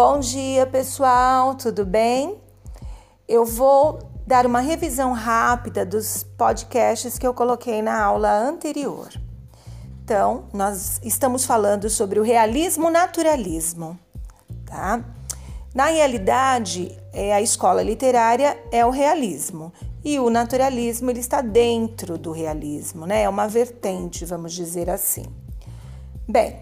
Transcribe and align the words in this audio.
Bom 0.00 0.20
dia, 0.20 0.64
pessoal, 0.64 1.56
tudo 1.56 1.84
bem? 1.84 2.40
Eu 3.26 3.44
vou 3.44 3.98
dar 4.24 4.46
uma 4.46 4.60
revisão 4.60 5.12
rápida 5.12 5.84
dos 5.84 6.22
podcasts 6.22 7.18
que 7.18 7.26
eu 7.26 7.34
coloquei 7.34 7.82
na 7.82 8.00
aula 8.00 8.32
anterior. 8.32 9.08
Então, 10.04 10.44
nós 10.54 11.00
estamos 11.02 11.44
falando 11.44 11.90
sobre 11.90 12.20
o 12.20 12.22
realismo 12.22 12.88
naturalismo, 12.90 13.98
tá? 14.64 15.02
Na 15.74 15.86
realidade, 15.86 16.96
é, 17.12 17.34
a 17.34 17.42
escola 17.42 17.82
literária 17.82 18.56
é 18.70 18.86
o 18.86 18.90
realismo 18.90 19.72
e 20.04 20.20
o 20.20 20.30
naturalismo 20.30 21.10
ele 21.10 21.18
está 21.18 21.40
dentro 21.40 22.16
do 22.16 22.30
realismo, 22.30 23.04
né? 23.04 23.22
É 23.22 23.28
uma 23.28 23.48
vertente, 23.48 24.24
vamos 24.24 24.52
dizer 24.52 24.88
assim. 24.88 25.24
Bem, 26.28 26.56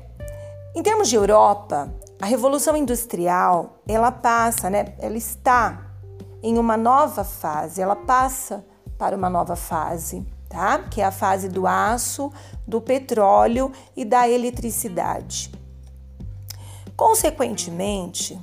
em 0.75 0.83
termos 0.83 1.11
de 1.11 1.16
Europa, 1.16 1.93
a 2.20 2.27
revolução 2.27 2.77
industrial, 2.77 3.80
ela 3.87 4.11
passa, 4.11 4.70
né? 4.70 4.95
Ela 4.98 5.16
está 5.16 5.91
em 6.42 6.59
uma 6.59 6.77
nova 6.77 7.25
fase, 7.25 7.80
ela 7.80 7.97
passa 7.97 8.65
para 8.97 9.16
uma 9.16 9.29
nova 9.29 9.55
fase, 9.55 10.27
tá? 10.48 10.79
Que 10.79 11.02
é 11.02 11.05
a 11.05 11.11
fase 11.11 11.48
do 11.48 11.66
aço, 11.66 12.33
do 12.66 12.80
petróleo 12.80 13.70
e 13.95 14.05
da 14.05 14.29
eletricidade. 14.29 15.52
Consequentemente, 16.97 18.41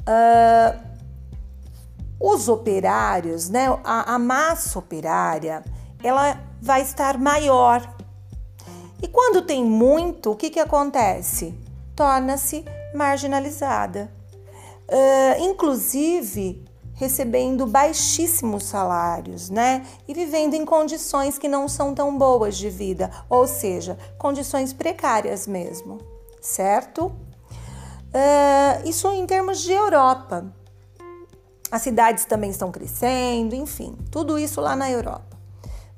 uh, 0.00 0.80
os 2.20 2.48
operários, 2.48 3.48
né? 3.48 3.66
A, 3.82 4.14
a 4.14 4.18
massa 4.18 4.78
operária, 4.78 5.64
ela 6.00 6.38
vai 6.60 6.82
estar 6.82 7.18
maior. 7.18 7.92
E 9.02 9.08
quando 9.08 9.42
tem 9.42 9.64
muito, 9.64 10.30
o 10.30 10.36
que, 10.36 10.48
que 10.48 10.60
acontece? 10.60 11.52
Torna-se 11.94 12.64
marginalizada, 12.94 14.12
uh, 14.88 15.42
inclusive 15.42 16.64
recebendo 16.94 17.66
baixíssimos 17.66 18.64
salários, 18.64 19.50
né? 19.50 19.84
E 20.06 20.14
vivendo 20.14 20.54
em 20.54 20.64
condições 20.64 21.38
que 21.38 21.48
não 21.48 21.66
são 21.68 21.94
tão 21.94 22.16
boas 22.16 22.56
de 22.56 22.70
vida, 22.70 23.10
ou 23.28 23.46
seja, 23.46 23.98
condições 24.18 24.72
precárias 24.72 25.46
mesmo, 25.46 25.98
certo? 26.40 27.06
Uh, 27.06 28.88
isso 28.88 29.10
em 29.10 29.26
termos 29.26 29.60
de 29.60 29.72
Europa. 29.72 30.44
As 31.70 31.80
cidades 31.82 32.26
também 32.26 32.50
estão 32.50 32.70
crescendo, 32.70 33.54
enfim, 33.54 33.96
tudo 34.10 34.38
isso 34.38 34.60
lá 34.60 34.76
na 34.76 34.90
Europa. 34.90 35.38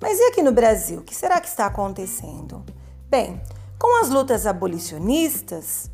Mas 0.00 0.18
e 0.18 0.22
aqui 0.28 0.42
no 0.42 0.52
Brasil? 0.52 1.00
O 1.00 1.02
que 1.02 1.14
será 1.14 1.40
que 1.40 1.48
está 1.48 1.66
acontecendo? 1.66 2.64
Bem, 3.10 3.40
com 3.84 4.00
as 4.00 4.08
lutas 4.08 4.46
abolicionistas, 4.46 5.90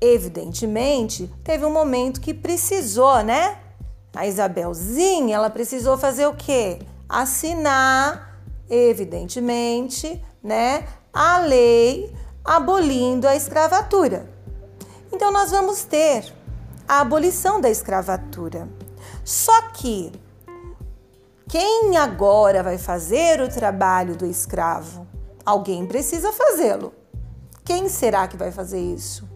evidentemente, 0.00 1.32
teve 1.44 1.64
um 1.64 1.72
momento 1.72 2.20
que 2.20 2.34
precisou, 2.34 3.22
né? 3.22 3.56
A 4.12 4.26
Isabelzinha, 4.26 5.36
ela 5.36 5.48
precisou 5.48 5.96
fazer 5.96 6.26
o 6.26 6.34
quê? 6.34 6.80
Assinar, 7.08 8.36
evidentemente, 8.68 10.20
né, 10.42 10.88
a 11.12 11.38
lei 11.38 12.12
abolindo 12.44 13.28
a 13.28 13.36
escravatura. 13.36 14.28
Então 15.12 15.30
nós 15.30 15.52
vamos 15.52 15.84
ter 15.84 16.34
a 16.88 16.98
abolição 16.98 17.60
da 17.60 17.70
escravatura. 17.70 18.68
Só 19.24 19.68
que 19.68 20.10
quem 21.48 21.96
agora 21.96 22.60
vai 22.60 22.76
fazer 22.76 23.40
o 23.40 23.48
trabalho 23.48 24.16
do 24.16 24.26
escravo? 24.26 25.06
Alguém 25.46 25.86
precisa 25.86 26.32
fazê-lo. 26.32 26.98
Quem 27.70 27.88
será 27.88 28.26
que 28.26 28.36
vai 28.36 28.50
fazer 28.50 28.80
isso? 28.80 29.30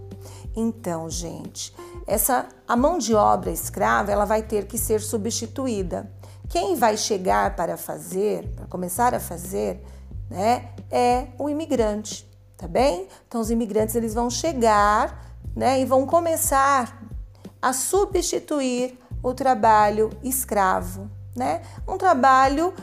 Então, 0.57 1.09
gente, 1.09 1.73
essa 2.05 2.49
a 2.67 2.75
mão 2.75 2.99
de 2.99 3.15
obra 3.15 3.53
escrava, 3.53 4.11
ela 4.11 4.25
vai 4.25 4.43
ter 4.43 4.67
que 4.67 4.77
ser 4.77 5.01
substituída. 5.01 6.13
Quem 6.49 6.75
vai 6.75 6.97
chegar 6.97 7.55
para 7.55 7.77
fazer, 7.77 8.49
para 8.57 8.67
começar 8.67 9.15
a 9.15 9.21
fazer, 9.21 9.81
né, 10.29 10.71
é 10.91 11.29
o 11.39 11.49
imigrante, 11.49 12.29
tá 12.57 12.67
bem? 12.67 13.07
Então 13.29 13.41
os 13.41 13.53
imigrantes 13.53 13.95
eles 13.95 14.15
vão 14.15 14.29
chegar, 14.29 15.33
né, 15.55 15.81
e 15.81 15.85
vão 15.85 16.05
começar 16.05 17.05
a 17.63 17.73
substituir 17.73 18.99
o 19.23 19.33
trabalho 19.33 20.11
escravo, 20.25 21.09
né? 21.37 21.63
Um 21.87 21.97
trabalho, 21.97 22.75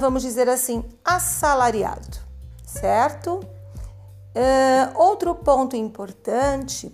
vamos 0.00 0.22
dizer 0.22 0.48
assim, 0.48 0.82
assalariado, 1.04 2.18
certo? 2.66 3.38
Uh, 4.34 5.00
outro 5.00 5.34
ponto 5.34 5.74
importante 5.74 6.92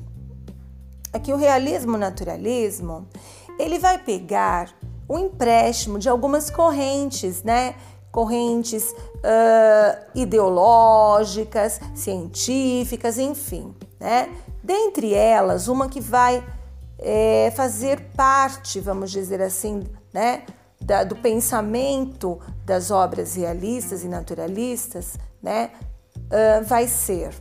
é 1.12 1.18
que 1.18 1.32
o 1.32 1.36
realismo 1.36 1.96
naturalismo 1.96 3.06
ele 3.58 3.78
vai 3.78 3.98
pegar 3.98 4.74
o 5.08 5.18
empréstimo 5.18 5.98
de 5.98 6.08
algumas 6.08 6.50
correntes, 6.50 7.42
né? 7.42 7.74
Correntes 8.10 8.90
uh, 8.92 10.06
ideológicas, 10.14 11.80
científicas, 11.94 13.18
enfim, 13.18 13.74
né? 14.00 14.28
Dentre 14.62 15.12
elas, 15.12 15.68
uma 15.68 15.88
que 15.88 16.00
vai 16.00 16.42
é, 16.98 17.52
fazer 17.54 18.00
parte, 18.16 18.80
vamos 18.80 19.10
dizer 19.10 19.42
assim, 19.42 19.84
né? 20.12 20.44
Da, 20.80 21.04
do 21.04 21.16
pensamento 21.16 22.40
das 22.64 22.90
obras 22.90 23.36
realistas 23.36 24.04
e 24.04 24.08
naturalistas, 24.08 25.16
né? 25.42 25.70
Uh, 26.16 26.64
vai 26.64 26.86
ser. 26.86 27.34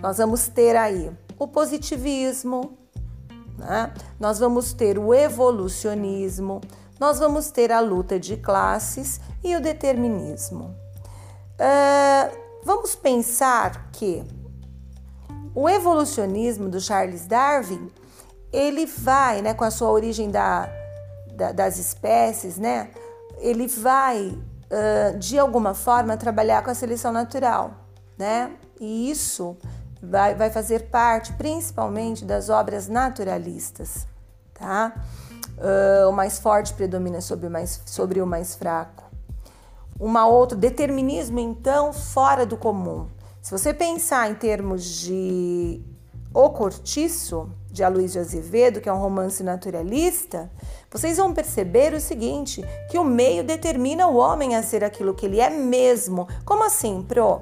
Nós 0.00 0.18
vamos 0.18 0.48
ter 0.48 0.76
aí 0.76 1.10
o 1.38 1.46
positivismo, 1.46 2.76
né? 3.58 3.92
nós 4.18 4.38
vamos 4.38 4.72
ter 4.72 4.98
o 4.98 5.14
evolucionismo, 5.14 6.60
nós 6.98 7.18
vamos 7.18 7.50
ter 7.50 7.72
a 7.72 7.80
luta 7.80 8.18
de 8.18 8.36
classes 8.36 9.20
e 9.42 9.56
o 9.56 9.60
determinismo. 9.60 10.74
Uh, 11.54 12.36
vamos 12.64 12.94
pensar 12.94 13.90
que 13.92 14.24
o 15.54 15.68
evolucionismo 15.68 16.68
do 16.68 16.80
Charles 16.80 17.26
Darwin 17.26 17.90
ele 18.52 18.86
vai, 18.86 19.42
né, 19.42 19.54
com 19.54 19.64
a 19.64 19.70
sua 19.70 19.90
origem 19.90 20.30
da, 20.30 20.68
da 21.34 21.52
das 21.52 21.78
espécies, 21.78 22.58
né, 22.58 22.90
ele 23.38 23.66
vai 23.66 24.38
de 25.18 25.38
alguma 25.38 25.74
forma, 25.74 26.16
trabalhar 26.16 26.62
com 26.62 26.70
a 26.70 26.74
seleção 26.74 27.12
natural, 27.12 27.72
né? 28.16 28.52
E 28.80 29.10
isso 29.10 29.56
vai, 30.02 30.34
vai 30.34 30.50
fazer 30.50 30.90
parte 30.90 31.32
principalmente 31.34 32.24
das 32.24 32.48
obras 32.48 32.88
naturalistas, 32.88 34.06
tá? 34.54 34.92
Uh, 35.58 36.08
o 36.08 36.12
mais 36.12 36.38
forte 36.38 36.72
predomina 36.74 37.20
sobre 37.20 37.46
o 37.46 37.50
mais, 37.50 37.80
sobre 37.86 38.20
o 38.20 38.26
mais 38.26 38.54
fraco. 38.54 39.04
Uma 40.00 40.26
outra, 40.26 40.56
determinismo, 40.58 41.38
então, 41.38 41.92
fora 41.92 42.44
do 42.44 42.56
comum. 42.56 43.06
Se 43.40 43.50
você 43.50 43.72
pensar 43.72 44.30
em 44.30 44.34
termos 44.34 44.82
de 44.84 45.80
O 46.34 46.50
Cortiço, 46.50 47.50
de 47.72 47.82
Aloysio 47.82 48.20
Azevedo, 48.20 48.80
que 48.80 48.88
é 48.88 48.92
um 48.92 49.00
romance 49.00 49.42
naturalista, 49.42 50.50
vocês 50.90 51.16
vão 51.16 51.32
perceber 51.32 51.94
o 51.94 52.00
seguinte, 52.00 52.62
que 52.90 52.98
o 52.98 53.04
meio 53.04 53.42
determina 53.42 54.06
o 54.06 54.16
homem 54.16 54.54
a 54.54 54.62
ser 54.62 54.84
aquilo 54.84 55.14
que 55.14 55.24
ele 55.24 55.40
é 55.40 55.48
mesmo. 55.48 56.28
Como 56.44 56.62
assim, 56.64 57.02
pro? 57.02 57.40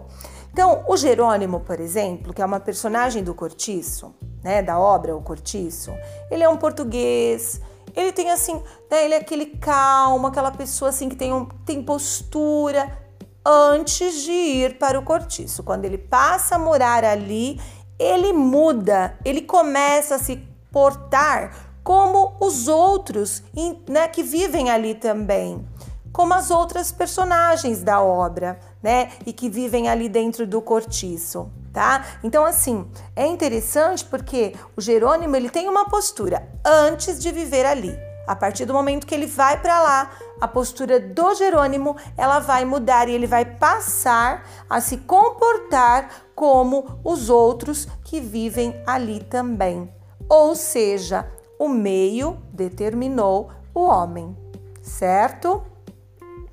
Então, 0.53 0.85
o 0.89 0.97
Jerônimo, 0.97 1.61
por 1.61 1.81
exemplo, 1.81 2.33
que 2.33 2.41
é 2.41 2.45
uma 2.45 2.61
personagem 2.61 3.23
do 3.23 3.35
Cortiço, 3.35 4.15
né, 4.43 4.63
da 4.63 4.79
obra 4.79 5.17
O 5.17 5.21
Cortiço, 5.21 5.93
ele 6.31 6.43
é 6.43 6.49
um 6.49 6.57
português, 6.57 7.61
ele 7.95 8.13
tem 8.13 8.31
assim, 8.31 8.55
né, 8.91 9.05
ele 9.05 9.15
é 9.15 9.19
aquele 9.19 9.47
calmo, 9.47 10.29
aquela 10.29 10.51
pessoa 10.51 10.91
assim 10.91 11.09
que 11.09 11.17
tem, 11.17 11.33
um, 11.33 11.45
tem 11.67 11.83
postura 11.83 12.99
antes 13.45 14.23
de 14.23 14.33
ir 14.33 14.79
para 14.79 14.99
o 14.99 15.03
Cortiço. 15.03 15.63
Quando 15.63 15.85
ele 15.85 15.99
passa 15.99 16.57
a 16.57 16.59
morar 16.59 17.05
ali, 17.05 17.61
ele 18.01 18.33
muda, 18.33 19.15
ele 19.23 19.43
começa 19.43 20.15
a 20.15 20.19
se 20.19 20.37
portar 20.73 21.53
como 21.85 22.35
os 22.41 22.67
outros 22.67 23.43
né, 23.87 24.09
que 24.09 24.23
vivem 24.23 24.71
ali 24.71 24.95
também, 24.95 25.67
como 26.11 26.33
as 26.33 26.51
outras 26.51 26.91
personagens 26.91 27.83
da 27.83 28.01
obra, 28.01 28.59
né, 28.83 29.11
e 29.27 29.33
que 29.33 29.51
vivem 29.51 29.89
ali 29.89 30.09
dentro 30.09 30.47
do 30.47 30.63
cortiço, 30.63 31.51
tá? 31.73 32.07
Então 32.25 32.45
assim, 32.47 32.89
é 33.15 33.27
interessante 33.27 34.05
porque 34.05 34.55
o 34.75 34.81
Jerônimo 34.81 35.37
ele 35.37 35.51
tem 35.51 35.69
uma 35.69 35.85
postura 35.85 36.49
antes 36.65 37.21
de 37.21 37.31
viver 37.31 37.67
ali. 37.67 37.95
A 38.27 38.37
partir 38.37 38.65
do 38.65 38.73
momento 38.73 39.07
que 39.07 39.15
ele 39.15 39.27
vai 39.27 39.61
para 39.61 39.83
lá, 39.83 40.11
a 40.41 40.49
postura 40.49 40.99
do 40.99 41.35
Jerônimo, 41.35 41.97
ela 42.17 42.39
vai 42.39 42.65
mudar 42.65 43.09
e 43.09 43.13
ele 43.13 43.27
vai 43.27 43.45
passar 43.45 44.45
a 44.69 44.81
se 44.81 44.97
comportar 44.99 46.11
como 46.35 47.01
os 47.05 47.29
outros 47.29 47.87
que 48.05 48.21
vivem 48.21 48.81
ali 48.87 49.21
também. 49.21 49.93
Ou 50.29 50.55
seja, 50.55 51.29
o 51.59 51.69
meio 51.69 52.39
determinou 52.53 53.51
o 53.75 53.83
homem, 53.83 54.37
certo? 54.81 55.63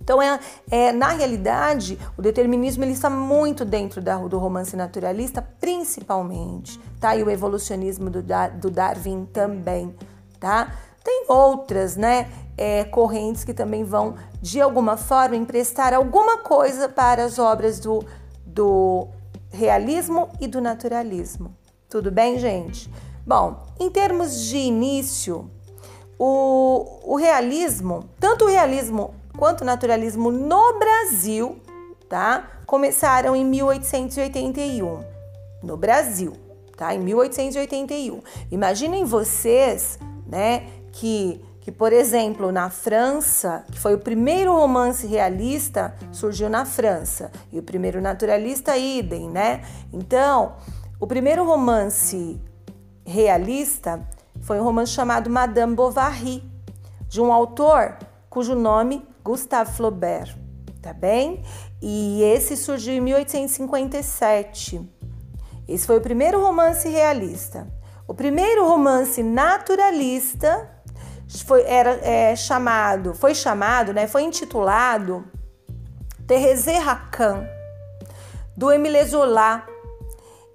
Então, 0.02 0.22
é, 0.22 0.40
é, 0.72 0.92
na 0.94 1.10
realidade, 1.10 2.00
o 2.18 2.22
determinismo 2.22 2.84
ele 2.84 2.94
está 2.94 3.10
muito 3.10 3.66
dentro 3.66 4.02
da, 4.02 4.16
do 4.18 4.38
romance 4.38 4.74
naturalista, 4.76 5.42
principalmente, 5.42 6.80
tá? 6.98 7.16
E 7.16 7.24
o 7.24 7.30
evolucionismo 7.30 8.10
do, 8.10 8.24
do 8.58 8.72
Darwin 8.72 9.26
também, 9.26 9.94
tá? 10.40 10.74
Tem 11.04 11.26
outras, 11.28 11.98
né, 11.98 12.30
é, 12.58 12.84
correntes 12.84 13.44
que 13.44 13.54
também 13.54 13.84
vão, 13.84 14.16
de 14.42 14.60
alguma 14.60 14.98
forma, 14.98 15.36
emprestar 15.36 15.94
alguma 15.94 16.40
coisa 16.40 16.90
para 16.90 17.24
as 17.24 17.38
obras 17.38 17.80
do, 17.80 18.04
do 18.46 19.08
realismo 19.52 20.30
e 20.42 20.48
do 20.48 20.60
naturalismo. 20.60 21.56
Tudo 21.88 22.12
bem, 22.12 22.40
gente? 22.40 22.92
Bom, 23.26 23.64
em 23.80 23.90
termos 23.90 24.42
de 24.42 24.58
início, 24.58 25.50
o, 26.18 27.00
o 27.04 27.16
realismo, 27.16 28.10
tanto 28.20 28.46
o 28.46 28.48
realismo 28.48 29.14
quanto 29.38 29.62
o 29.62 29.66
naturalismo 29.66 30.32
no 30.32 30.80
Brasil, 30.80 31.62
tá? 32.10 32.62
Começaram 32.66 33.36
em 33.36 33.46
1881, 33.46 35.04
no 35.62 35.78
Brasil, 35.78 36.34
tá? 36.76 36.94
Em 36.94 37.00
1881. 37.00 38.22
Imaginem 38.52 39.06
vocês, 39.06 40.00
né, 40.26 40.68
que 40.92 41.42
que, 41.68 41.72
por 41.74 41.92
exemplo, 41.92 42.50
na 42.50 42.70
França, 42.70 43.66
que 43.70 43.78
foi 43.78 43.94
o 43.94 44.00
primeiro 44.00 44.54
romance 44.54 45.06
realista, 45.06 45.94
surgiu 46.14 46.50
na 46.50 46.64
França, 46.64 47.30
e 47.52 47.60
o 47.60 47.62
primeiro 47.62 48.00
naturalista, 48.00 48.78
idem, 48.78 49.30
né? 49.30 49.66
Então, 49.92 50.56
o 50.98 51.06
primeiro 51.06 51.44
romance 51.44 52.40
realista 53.06 54.00
foi 54.40 54.62
um 54.62 54.64
romance 54.64 54.94
chamado 54.94 55.30
Madame 55.30 55.76
Bovary, 55.76 56.42
de 57.06 57.20
um 57.20 57.34
autor 57.34 57.98
cujo 58.30 58.56
nome 58.56 59.06
Gustave 59.22 59.74
Flaubert, 59.74 60.38
tá 60.82 60.94
bem? 60.94 61.44
E 61.82 62.24
esse 62.24 62.56
surgiu 62.56 62.94
em 62.94 63.02
1857. 63.02 64.90
Esse 65.68 65.86
foi 65.86 65.98
o 65.98 66.02
primeiro 66.02 66.40
romance 66.40 66.88
realista. 66.88 67.68
O 68.08 68.14
primeiro 68.14 68.66
romance 68.66 69.22
naturalista 69.22 70.77
foi 71.46 71.62
era 71.64 72.00
é, 72.04 72.36
chamado, 72.36 73.14
foi 73.14 73.36
chamado, 73.36 73.94
né? 73.94 74.08
Foi 74.08 74.24
intitulado 74.24 75.24
Thérèse 76.26 76.80
Racan 76.80 77.48
do 78.56 78.72
Émile 78.72 79.06
Zola 79.06 79.64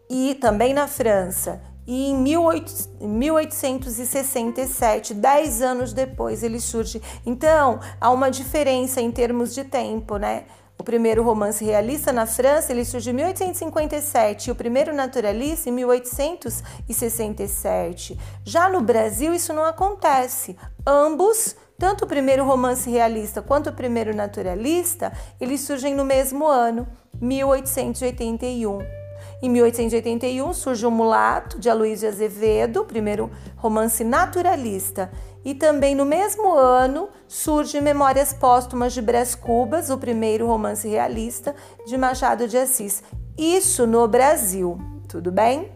e 0.09 0.35
também 0.35 0.75
na 0.75 0.89
França. 0.89 1.63
E 1.87 2.11
em 2.11 2.17
1867, 2.17 5.15
dez 5.15 5.63
anos 5.63 5.93
depois, 5.93 6.43
ele 6.45 6.61
surge. 6.61 7.03
Então, 7.27 7.81
há 8.01 8.09
uma 8.11 8.31
diferença 8.31 9.01
em 9.01 9.11
termos 9.11 9.53
de 9.53 9.65
tempo, 9.65 10.17
né? 10.17 10.45
O 10.83 10.85
primeiro 10.85 11.23
romance 11.23 11.65
realista 11.65 12.13
na 12.13 12.27
França, 12.27 12.73
ele 12.73 12.85
surge 12.85 13.11
em 13.11 13.13
1857 13.13 14.49
e 14.49 14.51
o 14.51 14.55
primeiro 14.57 14.93
naturalista 14.93 15.69
em 15.69 15.73
1867. 15.75 18.19
Já 18.45 18.69
no 18.69 18.81
Brasil, 18.81 19.33
isso 19.33 19.53
não 19.53 19.65
acontece. 19.65 20.57
Ambos, 20.85 21.55
tanto 21.79 22.05
o 22.05 22.09
primeiro 22.09 22.45
romance 22.45 22.91
realista 22.91 23.41
quanto 23.41 23.71
o 23.71 23.73
primeiro 23.73 24.13
naturalista, 24.13 25.13
eles 25.41 25.61
surgem 25.61 25.95
no 25.95 26.05
mesmo 26.05 26.49
ano, 26.49 26.85
1881. 27.21 29.02
Em 29.45 29.49
1881 29.51 30.55
surge 30.55 30.87
O 30.87 30.91
Mulato, 30.91 31.59
de 31.59 31.69
Aloysio 31.69 32.09
Azevedo, 32.09 32.85
primeiro 32.85 33.29
romance 33.57 34.05
naturalista. 34.05 35.11
E 35.45 35.53
também 35.53 35.97
no 35.97 36.05
mesmo 36.05 36.55
ano 36.55 37.09
surge 37.27 37.81
Memórias 37.81 38.33
Póstumas 38.33 38.93
de 38.93 39.03
Brás 39.03 39.35
Cubas, 39.35 39.91
o 39.91 39.99
primeiro 39.99 40.47
romance 40.47 40.87
realista 40.87 41.57
de 41.85 41.99
Machado 41.99 42.47
de 42.47 42.57
Assis. 42.57 43.03
Isso 43.37 43.85
no 43.85 44.07
Brasil, 44.07 44.79
tudo 45.09 45.33
bem? 45.33 45.73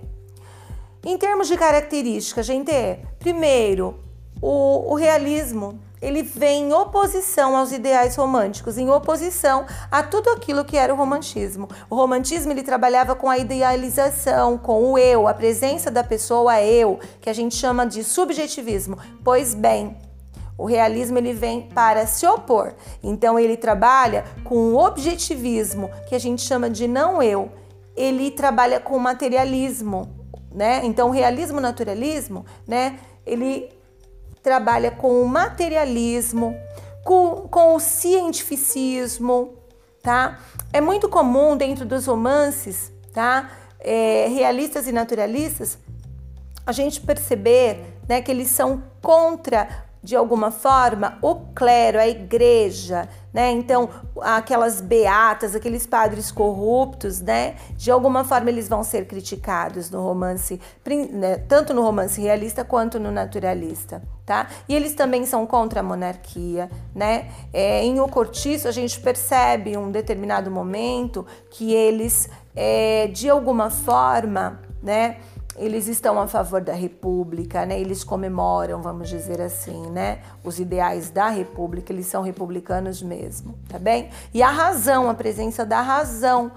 Em 1.04 1.18
termos 1.18 1.48
de 1.48 1.56
características, 1.56 2.46
gente, 2.46 2.70
é, 2.70 3.00
primeiro, 3.18 3.98
o, 4.40 4.92
o 4.92 4.94
realismo 4.94 5.80
ele 6.06 6.22
vem 6.22 6.68
em 6.68 6.72
oposição 6.72 7.56
aos 7.56 7.72
ideais 7.72 8.14
românticos, 8.14 8.78
em 8.78 8.88
oposição 8.88 9.66
a 9.90 10.04
tudo 10.04 10.30
aquilo 10.30 10.64
que 10.64 10.76
era 10.76 10.94
o 10.94 10.96
romantismo. 10.96 11.68
O 11.90 11.96
romantismo 11.96 12.52
ele 12.52 12.62
trabalhava 12.62 13.16
com 13.16 13.28
a 13.28 13.36
idealização, 13.36 14.56
com 14.56 14.92
o 14.92 14.96
eu, 14.96 15.26
a 15.26 15.34
presença 15.34 15.90
da 15.90 16.04
pessoa 16.04 16.62
eu, 16.62 17.00
que 17.20 17.28
a 17.28 17.32
gente 17.32 17.56
chama 17.56 17.84
de 17.84 18.04
subjetivismo. 18.04 18.96
Pois 19.24 19.52
bem, 19.52 19.96
o 20.56 20.64
realismo 20.64 21.18
ele 21.18 21.32
vem 21.32 21.62
para 21.62 22.06
se 22.06 22.24
opor. 22.24 22.74
Então 23.02 23.36
ele 23.36 23.56
trabalha 23.56 24.24
com 24.44 24.74
o 24.74 24.78
objetivismo, 24.78 25.90
que 26.08 26.14
a 26.14 26.20
gente 26.20 26.40
chama 26.42 26.70
de 26.70 26.86
não 26.86 27.20
eu. 27.20 27.50
Ele 27.96 28.30
trabalha 28.30 28.78
com 28.78 28.96
o 28.96 29.00
materialismo, 29.00 30.08
né? 30.54 30.82
Então 30.84 31.08
o 31.08 31.12
realismo, 31.12 31.60
naturalismo, 31.60 32.46
né? 32.64 32.96
Ele 33.26 33.75
trabalha 34.46 34.92
com 34.92 35.20
o 35.20 35.28
materialismo, 35.28 36.56
com, 37.02 37.48
com 37.50 37.74
o 37.74 37.80
cientificismo, 37.80 39.54
tá? 40.00 40.38
É 40.72 40.80
muito 40.80 41.08
comum 41.08 41.56
dentro 41.56 41.84
dos 41.84 42.06
romances, 42.06 42.92
tá? 43.12 43.50
É, 43.80 44.28
realistas 44.28 44.86
e 44.86 44.92
naturalistas, 44.92 45.76
a 46.64 46.70
gente 46.70 47.00
perceber 47.00 47.98
né, 48.08 48.22
que 48.22 48.30
eles 48.30 48.46
são 48.46 48.84
contra 49.02 49.85
de 50.06 50.14
alguma 50.14 50.52
forma, 50.52 51.18
o 51.20 51.34
clero, 51.52 51.98
a 51.98 52.06
igreja, 52.06 53.08
né? 53.34 53.50
Então, 53.50 53.90
aquelas 54.22 54.80
beatas, 54.80 55.56
aqueles 55.56 55.84
padres 55.84 56.30
corruptos, 56.30 57.20
né? 57.20 57.56
De 57.76 57.90
alguma 57.90 58.22
forma 58.22 58.48
eles 58.48 58.68
vão 58.68 58.84
ser 58.84 59.08
criticados 59.08 59.90
no 59.90 60.00
romance, 60.00 60.60
né? 61.10 61.38
tanto 61.48 61.74
no 61.74 61.82
romance 61.82 62.20
realista 62.20 62.64
quanto 62.64 63.00
no 63.00 63.10
naturalista, 63.10 64.00
tá? 64.24 64.46
E 64.68 64.76
eles 64.76 64.94
também 64.94 65.26
são 65.26 65.44
contra 65.44 65.80
a 65.80 65.82
monarquia, 65.82 66.70
né? 66.94 67.28
É, 67.52 67.82
em 67.82 67.98
O 67.98 68.06
Cortiço 68.06 68.68
a 68.68 68.72
gente 68.72 69.00
percebe 69.00 69.76
um 69.76 69.90
determinado 69.90 70.52
momento 70.52 71.26
que 71.50 71.74
eles, 71.74 72.30
é, 72.54 73.08
de 73.08 73.28
alguma 73.28 73.70
forma, 73.70 74.60
né? 74.80 75.16
Eles 75.58 75.88
estão 75.88 76.20
a 76.20 76.26
favor 76.26 76.60
da 76.60 76.72
República, 76.72 77.64
né? 77.64 77.80
Eles 77.80 78.04
comemoram, 78.04 78.82
vamos 78.82 79.08
dizer 79.08 79.40
assim, 79.40 79.90
né? 79.90 80.20
Os 80.44 80.58
ideais 80.58 81.10
da 81.10 81.28
República, 81.28 81.92
eles 81.92 82.06
são 82.06 82.22
republicanos 82.22 83.02
mesmo, 83.02 83.54
tá 83.68 83.78
bem? 83.78 84.10
E 84.32 84.42
a 84.42 84.50
razão, 84.50 85.08
a 85.08 85.14
presença 85.14 85.64
da 85.64 85.80
razão, 85.80 86.52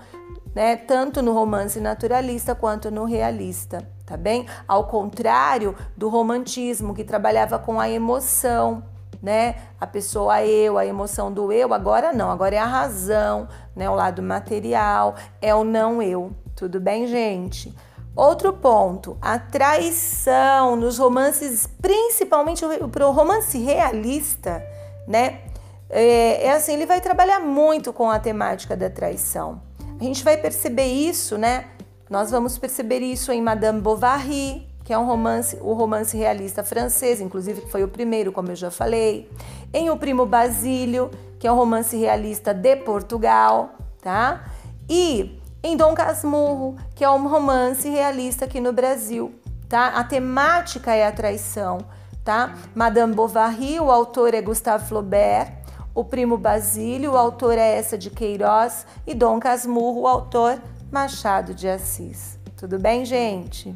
né? 0.53 0.75
Tanto 0.75 1.21
no 1.21 1.33
romance 1.33 1.79
naturalista 1.79 2.53
quanto 2.53 2.91
no 2.91 3.05
realista, 3.05 3.87
tá 4.05 4.17
bem? 4.17 4.45
Ao 4.67 4.85
contrário 4.85 5.75
do 5.95 6.09
romantismo 6.09 6.93
que 6.93 7.03
trabalhava 7.03 7.57
com 7.57 7.79
a 7.79 7.89
emoção, 7.89 8.83
né? 9.21 9.55
A 9.79 9.87
pessoa 9.87 10.43
eu, 10.43 10.77
a 10.77 10.85
emoção 10.85 11.31
do 11.31 11.51
eu, 11.51 11.73
agora 11.73 12.11
não, 12.13 12.31
agora 12.31 12.55
é 12.55 12.59
a 12.59 12.65
razão, 12.65 13.47
né? 13.75 13.89
O 13.89 13.95
lado 13.95 14.21
material, 14.21 15.15
é 15.41 15.53
o 15.53 15.63
não 15.63 16.01
eu. 16.01 16.31
Tudo 16.55 16.79
bem, 16.79 17.07
gente? 17.07 17.73
Outro 18.15 18.53
ponto, 18.53 19.17
a 19.21 19.39
traição 19.39 20.75
nos 20.75 20.97
romances, 20.97 21.67
principalmente 21.81 22.65
para 22.91 23.07
o 23.07 23.11
romance 23.11 23.57
realista, 23.57 24.63
né? 25.07 25.41
É, 25.89 26.45
é, 26.45 26.51
assim, 26.51 26.73
ele 26.73 26.85
vai 26.85 27.01
trabalhar 27.01 27.39
muito 27.39 27.91
com 27.93 28.09
a 28.09 28.19
temática 28.19 28.75
da 28.75 28.89
traição. 28.89 29.61
A 29.99 30.03
gente 30.03 30.23
vai 30.23 30.37
perceber 30.37 30.85
isso, 30.85 31.37
né? 31.37 31.65
Nós 32.09 32.31
vamos 32.31 32.57
perceber 32.57 32.99
isso 32.99 33.31
em 33.31 33.41
Madame 33.41 33.81
Bovary, 33.81 34.67
que 34.83 34.93
é 34.93 34.97
um 34.97 35.05
romance, 35.05 35.57
o 35.61 35.73
romance 35.73 36.17
realista 36.17 36.63
francês, 36.63 37.21
inclusive 37.21 37.61
que 37.61 37.71
foi 37.71 37.83
o 37.83 37.87
primeiro, 37.87 38.31
como 38.31 38.51
eu 38.51 38.55
já 38.55 38.71
falei. 38.71 39.29
Em 39.71 39.89
O 39.89 39.97
Primo 39.97 40.25
Basílio, 40.25 41.11
que 41.39 41.47
é 41.47 41.51
um 41.51 41.55
romance 41.55 41.95
realista 41.95 42.53
de 42.53 42.75
Portugal, 42.77 43.69
tá? 44.01 44.45
E 44.89 45.38
em 45.61 45.75
Dom 45.75 45.93
Casmurro, 45.93 46.77
que 46.95 47.03
é 47.03 47.09
um 47.09 47.27
romance 47.27 47.89
realista 47.89 48.45
aqui 48.45 48.59
no 48.59 48.71
Brasil, 48.71 49.33
tá? 49.67 49.87
A 49.87 50.03
temática 50.03 50.93
é 50.93 51.05
a 51.05 51.11
traição, 51.11 51.79
tá? 52.23 52.55
Madame 52.73 53.13
Bovary, 53.13 53.79
o 53.79 53.91
autor 53.91 54.33
é 54.33 54.41
Gustave 54.41 54.87
Flaubert, 54.87 55.51
o 55.93 56.03
primo 56.03 56.37
Basílio, 56.37 57.11
o 57.11 57.17
autor 57.17 57.57
é 57.57 57.77
essa 57.77 57.97
de 57.97 58.09
Queiroz 58.09 58.85
e 59.05 59.13
Dom 59.13 59.39
Casmurro, 59.39 60.01
o 60.01 60.07
autor 60.07 60.61
Machado 60.89 61.53
de 61.53 61.67
Assis. 61.67 62.39
Tudo 62.55 62.79
bem, 62.79 63.03
gente? 63.03 63.75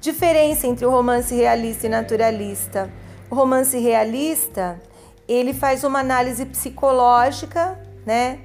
Diferença 0.00 0.66
entre 0.66 0.86
o 0.86 0.90
romance 0.90 1.34
realista 1.34 1.86
e 1.86 1.90
naturalista. 1.90 2.90
O 3.28 3.34
romance 3.34 3.78
realista, 3.78 4.80
ele 5.28 5.52
faz 5.52 5.84
uma 5.84 5.98
análise 6.00 6.46
psicológica, 6.46 7.78
né? 8.06 8.40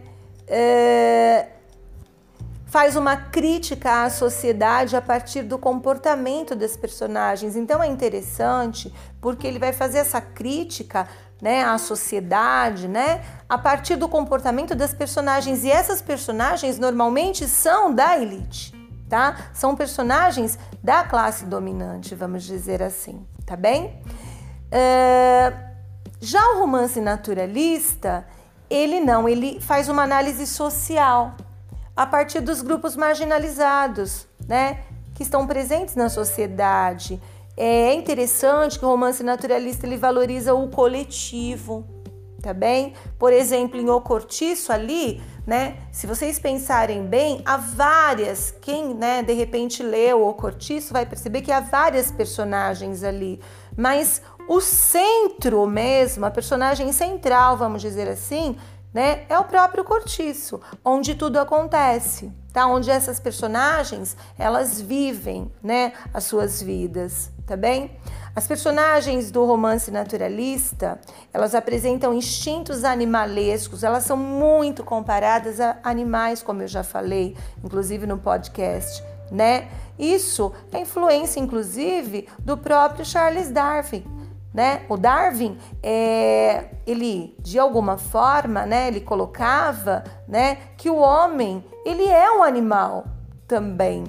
É 0.47 1.54
faz 2.65 2.95
uma 2.95 3.15
crítica 3.15 4.03
à 4.03 4.09
sociedade 4.09 4.95
a 4.95 5.01
partir 5.01 5.43
do 5.43 5.57
comportamento 5.57 6.55
dos 6.55 6.75
personagens. 6.75 7.55
Então 7.55 7.81
é 7.81 7.87
interessante 7.87 8.93
porque 9.21 9.47
ele 9.47 9.59
vai 9.59 9.71
fazer 9.71 9.99
essa 9.99 10.19
crítica 10.19 11.07
né, 11.41 11.63
à 11.63 11.77
sociedade, 11.77 12.87
né, 12.87 13.23
a 13.47 13.57
partir 13.57 13.95
do 13.95 14.07
comportamento 14.07 14.73
das 14.73 14.93
personagens 14.93 15.63
e 15.63 15.71
essas 15.71 16.01
personagens 16.01 16.79
normalmente 16.79 17.47
são 17.47 17.93
da 17.93 18.17
elite, 18.17 18.73
tá? 19.09 19.49
São 19.53 19.75
personagens 19.75 20.57
da 20.81 21.03
classe 21.03 21.45
dominante, 21.45 22.15
vamos 22.15 22.43
dizer 22.43 22.81
assim, 22.81 23.25
tá 23.45 23.55
bem? 23.55 24.01
Uh, 24.71 25.75
já 26.19 26.53
o 26.53 26.59
romance 26.59 26.99
naturalista, 27.01 28.25
ele 28.69 28.99
não, 28.99 29.27
ele 29.27 29.59
faz 29.59 29.89
uma 29.89 30.03
análise 30.03 30.47
social 30.47 31.35
a 31.95 32.05
partir 32.05 32.41
dos 32.41 32.61
grupos 32.61 32.95
marginalizados, 32.95 34.27
né, 34.47 34.79
que 35.13 35.23
estão 35.23 35.47
presentes 35.47 35.95
na 35.95 36.09
sociedade. 36.09 37.21
É 37.55 37.93
interessante 37.93 38.77
que 38.77 38.85
o 38.85 38.89
romance 38.89 39.23
naturalista 39.23 39.85
ele 39.87 39.95
valoriza 39.95 40.53
o 40.53 40.67
coletivo, 40.67 41.85
tá 42.41 42.53
bem? 42.53 42.93
Por 43.17 43.31
exemplo, 43.31 43.79
em 43.79 43.89
O 43.89 44.01
Cortiço 44.01 44.73
ali, 44.73 45.21
né? 45.47 45.77
Se 45.91 46.05
vocês 46.05 46.37
pensarem 46.37 47.05
bem, 47.05 47.41
há 47.45 47.55
várias, 47.55 48.53
quem, 48.61 48.93
né, 48.93 49.23
de 49.23 49.31
repente 49.31 49.81
leu 49.81 50.27
O 50.27 50.33
Cortiço 50.33 50.91
vai 50.91 51.05
perceber 51.05 51.41
que 51.41 51.51
há 51.51 51.61
várias 51.61 52.11
personagens 52.11 53.03
ali, 53.03 53.39
mas 53.77 54.21
o 54.47 54.59
centro 54.59 55.65
mesmo, 55.65 56.25
a 56.25 56.29
personagem 56.29 56.91
central, 56.91 57.57
vamos 57.57 57.81
dizer 57.81 58.07
assim, 58.07 58.57
né, 58.95 59.25
é 59.27 59.37
o 59.37 59.43
próprio 59.43 59.83
Cortiço, 59.83 60.61
onde 60.83 61.15
tudo 61.15 61.37
acontece, 61.37 62.31
tá? 62.53 62.65
Onde 62.65 62.89
essas 62.89 63.19
personagens, 63.19 64.15
elas 64.39 64.79
vivem, 64.79 65.51
né, 65.61 65.91
as 66.13 66.23
suas 66.23 66.61
vidas, 66.61 67.29
tá 67.45 67.57
bem? 67.57 67.91
As 68.33 68.47
personagens 68.47 69.31
do 69.31 69.43
romance 69.43 69.91
naturalista, 69.91 70.97
elas 71.33 71.53
apresentam 71.53 72.13
instintos 72.13 72.85
animalescos, 72.85 73.83
elas 73.83 74.05
são 74.05 74.15
muito 74.15 74.81
comparadas 74.81 75.59
a 75.59 75.77
animais, 75.83 76.41
como 76.41 76.61
eu 76.61 76.67
já 76.69 76.81
falei, 76.81 77.35
inclusive 77.61 78.07
no 78.07 78.17
podcast, 78.17 79.03
né? 79.29 79.67
Isso 79.99 80.53
é 80.71 80.79
influência, 80.79 81.41
inclusive, 81.41 82.29
do 82.39 82.55
próprio 82.57 83.05
Charles 83.05 83.51
Darwin, 83.51 84.05
né? 84.55 84.83
O 84.87 84.95
Darwin, 84.95 85.57
é, 85.83 86.69
ele 86.87 87.35
de 87.39 87.59
alguma 87.59 87.97
forma, 87.97 88.65
né? 88.65 88.87
Ele 88.87 89.01
colocava, 89.01 90.01
né? 90.25 90.59
Que 90.77 90.89
o 90.89 90.95
homem, 90.95 91.61
ele 91.85 92.05
é 92.05 92.31
um 92.31 92.41
animal 92.41 93.03
também, 93.45 94.05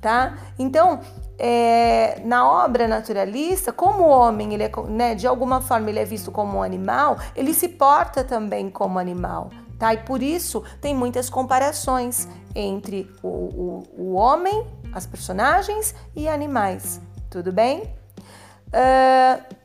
tá? 0.00 0.38
Então, 0.58 1.00
é, 1.38 2.18
na 2.24 2.48
obra 2.48 2.88
naturalista, 2.88 3.74
como 3.74 4.04
o 4.04 4.08
homem, 4.08 4.54
ele 4.54 4.62
é, 4.62 4.72
né, 4.88 5.14
de 5.14 5.26
alguma 5.26 5.60
forma, 5.60 5.90
ele 5.90 5.98
é 5.98 6.04
visto 6.06 6.32
como 6.32 6.58
um 6.58 6.62
animal, 6.62 7.18
ele 7.36 7.52
se 7.52 7.68
porta 7.68 8.24
também 8.24 8.70
como 8.70 8.98
animal. 8.98 9.50
Tá? 9.78 9.92
E 9.92 9.98
por 9.98 10.22
isso 10.22 10.62
tem 10.80 10.94
muitas 10.94 11.28
comparações 11.28 12.26
entre 12.54 13.10
o, 13.22 13.28
o, 13.28 13.82
o 13.98 14.12
homem, 14.14 14.66
as 14.94 15.06
personagens 15.06 15.94
e 16.16 16.26
animais. 16.26 17.00
Tudo 17.30 17.52
bem? 17.52 17.82
Uh, 18.68 19.59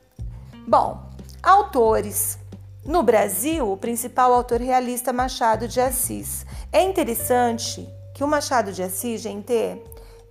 bom, 0.67 1.10
autores. 1.41 2.38
No 2.86 3.01
Brasil, 3.01 3.72
o 3.72 3.77
principal 3.77 4.34
autor 4.34 4.62
realista 4.62 5.12
Machado 5.12 5.67
de 5.67 5.81
Assis. 5.81 6.45
É 6.72 6.81
interessante 6.84 7.88
que 8.13 8.24
o 8.24 8.27
Machado 8.27 8.72
de 8.72 8.84
Assis, 8.84 9.22
gente, 9.22 9.81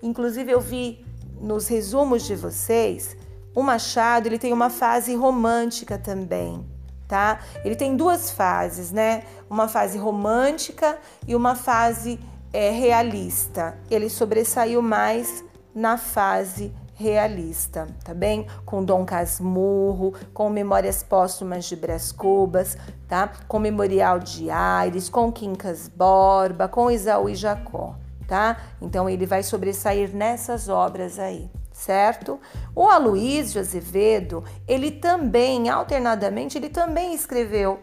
inclusive 0.03 0.53
eu 0.53 0.61
vi 0.61 1.05
nos 1.41 1.67
resumos 1.67 2.23
de 2.25 2.37
vocês, 2.37 3.17
o 3.55 3.63
Machado 3.63 4.29
ele 4.29 4.39
tem 4.39 4.53
uma 4.53 4.71
fase 4.71 5.15
romântica 5.15 5.99
também, 5.99 6.65
tá? 7.09 7.41
Ele 7.65 7.77
tem 7.77 7.97
duas 7.97 8.31
fases, 8.31 8.91
né? 8.91 9.25
Uma 9.51 9.69
fase 9.69 9.99
romântica 9.99 10.99
e 11.27 11.35
uma 11.35 11.55
fase 11.55 12.19
é, 12.53 12.71
realista. 12.71 13.77
Ele 13.91 14.09
sobressaiu 14.09 14.81
mais 14.81 15.45
na 15.75 15.99
fase 15.99 16.73
realista, 16.95 17.87
tá 18.05 18.15
bem? 18.15 18.47
Com 18.65 18.85
Dom 18.85 19.05
Casmurro, 19.05 20.15
com 20.33 20.49
Memórias 20.49 21.03
Póstumas 21.03 21.65
de 21.65 21.77
Brás 21.77 22.13
Cubas, 22.13 22.77
tá? 23.09 23.31
Com 23.49 23.59
Memorial 23.59 24.19
de 24.19 24.51
Aires, 24.51 25.09
com 25.09 25.31
Quincas 25.33 25.89
Borba, 25.89 26.69
com 26.69 26.91
Isaú 26.91 27.29
e 27.29 27.35
Jacó 27.35 27.97
tá? 28.27 28.59
Então 28.81 29.09
ele 29.09 29.27
vai 29.27 29.43
sobressair 29.43 30.15
nessas 30.15 30.69
obras 30.69 31.19
aí, 31.19 31.51
certo? 31.73 32.41
O 32.75 32.87
Aloysio 32.89 33.61
Azevedo, 33.61 34.45
ele 34.67 34.91
também, 34.91 35.69
alternadamente, 35.69 36.59
ele 36.59 36.69
também 36.69 37.15
escreveu 37.15 37.81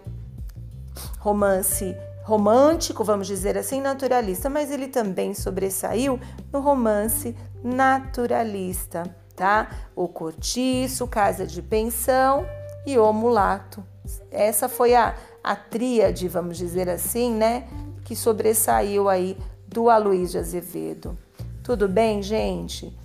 romance 1.20 1.96
romântico, 2.24 3.04
vamos 3.04 3.28
dizer 3.28 3.58
assim, 3.58 3.82
naturalista, 3.82 4.50
mas 4.50 4.72
ele 4.72 4.88
também 4.88 5.34
sobressaiu 5.34 6.20
no 6.52 6.60
romance 6.60 7.36
naturalista, 7.64 9.04
tá? 9.36 9.70
O 9.96 10.08
Cortiço, 10.08 11.08
Casa 11.08 11.46
de 11.46 11.62
Pensão 11.62 12.46
e 12.86 12.98
O 12.98 13.12
Mulato. 13.12 13.84
Essa 14.30 14.68
foi 14.68 14.96
a, 14.96 15.16
a 15.44 15.56
tríade, 15.56 16.28
vamos 16.28 16.58
dizer 16.58 16.90
assim, 16.90 17.34
né? 17.34 17.68
Que 18.04 18.16
sobressaiu 18.16 19.10
aí 19.10 19.38
do 19.68 19.90
Aloysio 19.90 20.40
Azevedo. 20.40 21.18
Tudo 21.64 21.88
bem, 21.88 22.22
gente? 22.22 22.96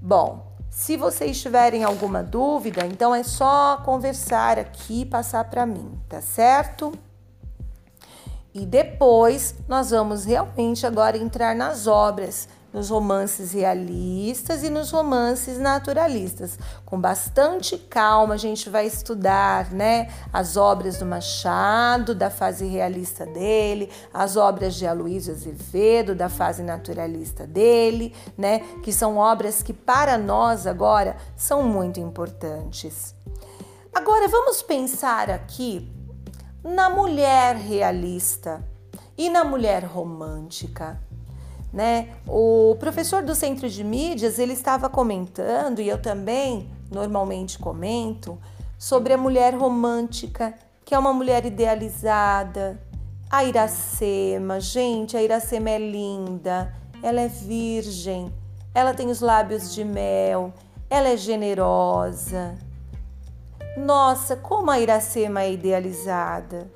Bom, 0.00 0.46
se 0.70 0.96
vocês 0.96 1.40
tiverem 1.40 1.84
alguma 1.84 2.22
dúvida, 2.22 2.84
então 2.86 3.14
é 3.14 3.22
só 3.22 3.78
conversar 3.84 4.58
aqui 4.58 5.02
e 5.02 5.06
passar 5.06 5.44
para 5.44 5.64
mim, 5.64 5.98
tá 6.08 6.20
certo? 6.20 6.92
E 8.58 8.64
depois 8.64 9.54
nós 9.68 9.90
vamos 9.90 10.24
realmente 10.24 10.86
agora 10.86 11.18
entrar 11.18 11.54
nas 11.54 11.86
obras 11.86 12.48
nos 12.72 12.88
romances 12.88 13.52
realistas 13.52 14.62
e 14.62 14.70
nos 14.70 14.90
romances 14.90 15.58
naturalistas. 15.58 16.58
Com 16.84 16.98
bastante 16.98 17.76
calma, 17.76 18.32
a 18.32 18.38
gente 18.38 18.70
vai 18.70 18.86
estudar 18.86 19.70
né, 19.72 20.10
as 20.32 20.56
obras 20.56 20.96
do 20.96 21.04
Machado, 21.04 22.14
da 22.14 22.30
fase 22.30 22.66
realista 22.66 23.26
dele, 23.26 23.90
as 24.12 24.38
obras 24.38 24.74
de 24.74 24.86
Aloysio 24.86 25.34
Azevedo, 25.34 26.14
da 26.14 26.30
fase 26.30 26.62
naturalista 26.62 27.46
dele, 27.46 28.14
né, 28.38 28.60
que 28.82 28.92
são 28.92 29.18
obras 29.18 29.62
que 29.62 29.74
para 29.74 30.16
nós 30.16 30.66
agora 30.66 31.16
são 31.36 31.62
muito 31.62 32.00
importantes. 32.00 33.14
Agora 33.94 34.28
vamos 34.28 34.62
pensar 34.62 35.30
aqui 35.30 35.95
na 36.66 36.90
mulher 36.90 37.54
realista 37.54 38.60
e 39.16 39.30
na 39.30 39.44
mulher 39.44 39.84
romântica. 39.84 41.00
Né? 41.72 42.08
O 42.26 42.74
professor 42.80 43.22
do 43.22 43.36
Centro 43.36 43.68
de 43.70 43.84
Mídias 43.84 44.38
ele 44.38 44.52
estava 44.52 44.88
comentando 44.88 45.80
e 45.80 45.88
eu 45.88 46.02
também 46.02 46.68
normalmente 46.90 47.56
comento 47.58 48.36
sobre 48.76 49.12
a 49.12 49.18
mulher 49.18 49.54
romântica, 49.54 50.54
que 50.84 50.94
é 50.94 50.98
uma 50.98 51.12
mulher 51.12 51.46
idealizada. 51.46 52.80
A 53.30 53.44
Iracema, 53.44 54.58
gente, 54.58 55.16
a 55.16 55.22
Iracema 55.22 55.70
é 55.70 55.78
linda, 55.78 56.74
ela 57.00 57.20
é 57.20 57.28
virgem, 57.28 58.32
ela 58.74 58.92
tem 58.92 59.08
os 59.08 59.20
lábios 59.20 59.72
de 59.72 59.84
mel, 59.84 60.52
ela 60.90 61.08
é 61.10 61.16
generosa. 61.16 62.65
Nossa, 63.76 64.36
como 64.36 64.70
a 64.70 64.80
Iracema 64.80 65.42
é 65.42 65.52
idealizada 65.52 66.70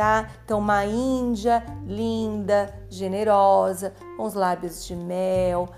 tá? 0.00 0.30
Então, 0.42 0.58
uma 0.58 0.86
índia 0.86 1.62
linda, 1.84 2.72
generosa, 2.88 3.92
com 4.16 4.24
os 4.24 4.32
lábios 4.32 4.86
de 4.86 4.96
mel, 4.96 5.68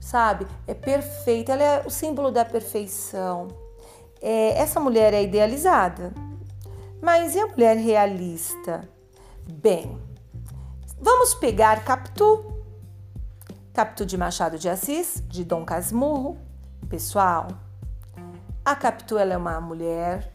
sabe? 0.00 0.46
É 0.68 0.72
perfeita, 0.72 1.52
ela 1.52 1.62
é 1.64 1.82
o 1.84 1.90
símbolo 1.90 2.30
da 2.30 2.44
perfeição. 2.44 3.48
É, 4.20 4.56
essa 4.56 4.78
mulher 4.78 5.12
é 5.12 5.24
idealizada, 5.24 6.12
mas 7.00 7.34
e 7.34 7.40
a 7.40 7.46
mulher 7.48 7.76
realista? 7.76 8.88
Bem, 9.52 9.98
vamos 11.00 11.34
pegar 11.34 11.84
Capitu, 11.84 12.54
Capitu 13.72 14.06
de 14.06 14.16
Machado 14.16 14.60
de 14.60 14.68
Assis, 14.68 15.24
de 15.26 15.44
Dom 15.44 15.64
Casmurro. 15.64 16.38
Pessoal, 16.88 17.48
a 18.64 18.74
Capitu 18.76 19.18
ela 19.18 19.34
é 19.34 19.36
uma 19.36 19.60
mulher 19.60 20.32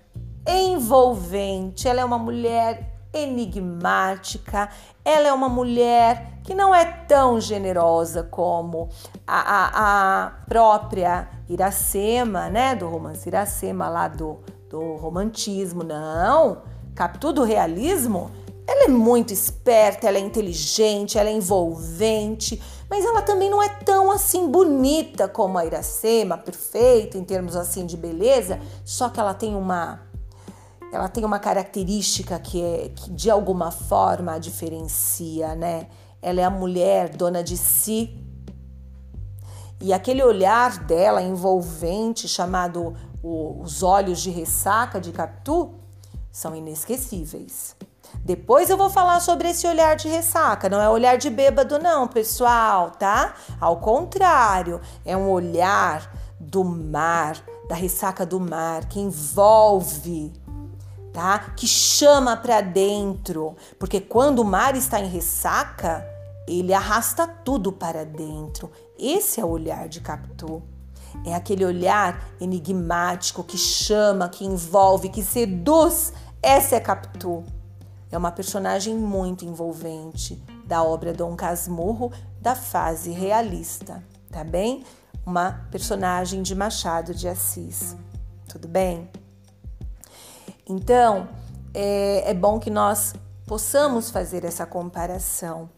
envolvente, 0.47 1.87
ela 1.87 2.01
é 2.01 2.05
uma 2.05 2.17
mulher 2.17 2.93
enigmática, 3.13 4.69
ela 5.03 5.27
é 5.27 5.33
uma 5.33 5.49
mulher 5.49 6.39
que 6.43 6.53
não 6.53 6.73
é 6.73 6.85
tão 6.85 7.39
generosa 7.39 8.23
como 8.23 8.89
a, 9.25 9.39
a, 9.39 10.25
a 10.25 10.29
própria 10.47 11.27
Iracema, 11.49 12.49
né? 12.49 12.75
Do 12.75 12.87
romance 12.87 13.27
Iracema, 13.27 13.89
lá 13.89 14.07
do, 14.07 14.39
do 14.69 14.95
romantismo. 14.95 15.83
Não, 15.83 16.61
captura 16.95 17.33
do 17.33 17.43
realismo. 17.43 18.31
É 18.87 18.89
muito 18.89 19.33
esperta, 19.33 20.07
ela 20.07 20.17
é 20.17 20.21
inteligente, 20.21 21.17
ela 21.17 21.29
é 21.29 21.33
envolvente, 21.33 22.61
mas 22.89 23.03
ela 23.03 23.21
também 23.21 23.49
não 23.49 23.61
é 23.61 23.67
tão 23.67 24.09
assim 24.09 24.49
bonita 24.49 25.27
como 25.27 25.57
a 25.57 25.65
Iracema, 25.65 26.37
perfeita 26.37 27.17
em 27.17 27.23
termos 27.25 27.57
assim 27.57 27.85
de 27.85 27.97
beleza, 27.97 28.61
só 28.85 29.09
que 29.09 29.19
ela 29.19 29.33
tem 29.33 29.53
uma 29.53 30.07
ela 30.89 31.09
tem 31.09 31.25
uma 31.25 31.37
característica 31.37 32.39
que, 32.39 32.63
é, 32.63 32.89
que 32.95 33.11
de 33.11 33.29
alguma 33.29 33.71
forma 33.71 34.31
a 34.31 34.37
diferencia, 34.37 35.53
né? 35.53 35.89
Ela 36.21 36.39
é 36.39 36.43
a 36.45 36.49
mulher 36.49 37.09
dona 37.09 37.43
de 37.43 37.57
si. 37.57 38.17
E 39.81 39.91
aquele 39.91 40.23
olhar 40.23 40.85
dela 40.85 41.21
envolvente, 41.21 42.25
chamado 42.25 42.95
o, 43.21 43.61
os 43.61 43.83
olhos 43.83 44.21
de 44.21 44.29
ressaca 44.29 45.01
de 45.01 45.11
Capitu, 45.11 45.73
são 46.31 46.55
inesquecíveis. 46.55 47.75
Depois 48.27 48.69
eu 48.69 48.75
vou 48.75 48.89
falar 48.89 49.21
sobre 49.21 49.47
esse 49.47 49.65
olhar 49.65 49.95
de 49.95 50.09
ressaca, 50.09 50.67
não 50.67 50.81
é 50.81 50.89
olhar 50.89 51.17
de 51.17 51.29
bêbado, 51.29 51.79
não, 51.79 52.09
pessoal, 52.09 52.91
tá? 52.91 53.33
Ao 53.57 53.77
contrário, 53.77 54.81
é 55.05 55.15
um 55.15 55.29
olhar 55.29 56.13
do 56.37 56.61
mar, 56.61 57.37
da 57.69 57.73
ressaca 57.73 58.25
do 58.25 58.37
mar, 58.37 58.83
que 58.89 58.99
envolve, 58.99 60.33
tá? 61.13 61.39
Que 61.55 61.65
chama 61.65 62.35
para 62.35 62.59
dentro, 62.59 63.55
porque 63.79 64.01
quando 64.01 64.39
o 64.39 64.45
mar 64.45 64.75
está 64.75 64.99
em 64.99 65.07
ressaca, 65.07 66.05
ele 66.45 66.73
arrasta 66.73 67.25
tudo 67.25 67.71
para 67.71 68.03
dentro. 68.03 68.69
Esse 68.99 69.39
é 69.39 69.45
o 69.45 69.47
olhar 69.47 69.87
de 69.87 70.01
Capitu. 70.01 70.61
É 71.25 71.33
aquele 71.33 71.63
olhar 71.63 72.21
enigmático 72.41 73.41
que 73.41 73.57
chama, 73.57 74.27
que 74.27 74.43
envolve, 74.43 75.07
que 75.07 75.23
seduz. 75.23 76.11
Essa 76.43 76.75
é 76.75 76.79
Capitu. 76.81 77.45
É 78.11 78.17
uma 78.17 78.31
personagem 78.31 78.95
muito 78.95 79.45
envolvente 79.45 80.41
da 80.65 80.83
obra 80.83 81.13
Dom 81.13 81.35
Casmurro 81.35 82.11
da 82.41 82.55
fase 82.55 83.11
realista, 83.11 84.03
tá 84.31 84.43
bem? 84.43 84.83
Uma 85.25 85.67
personagem 85.71 86.41
de 86.41 86.55
Machado 86.55 87.13
de 87.13 87.27
Assis, 87.27 87.95
tudo 88.47 88.67
bem? 88.67 89.09
Então, 90.65 91.27
é, 91.73 92.31
é 92.31 92.33
bom 92.33 92.59
que 92.59 92.69
nós 92.69 93.13
possamos 93.45 94.09
fazer 94.09 94.43
essa 94.45 94.65
comparação. 94.65 95.69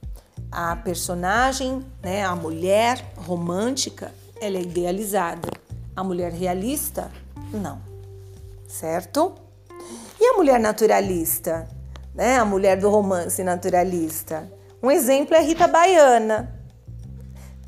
A 0.51 0.75
personagem, 0.75 1.85
né, 2.01 2.23
a 2.23 2.35
mulher 2.35 3.13
romântica, 3.17 4.11
ela 4.41 4.57
é 4.57 4.61
idealizada. 4.61 5.49
A 5.95 6.03
mulher 6.03 6.31
realista, 6.31 7.11
não. 7.51 7.81
Certo? 8.67 9.35
E 10.19 10.25
a 10.25 10.37
mulher 10.37 10.59
naturalista? 10.59 11.67
Né? 12.13 12.37
A 12.37 12.45
mulher 12.45 12.77
do 12.77 12.89
romance 12.89 13.43
naturalista. 13.43 14.51
Um 14.81 14.89
exemplo 14.89 15.35
é 15.35 15.41
Rita 15.41 15.67
Baiana. 15.67 16.55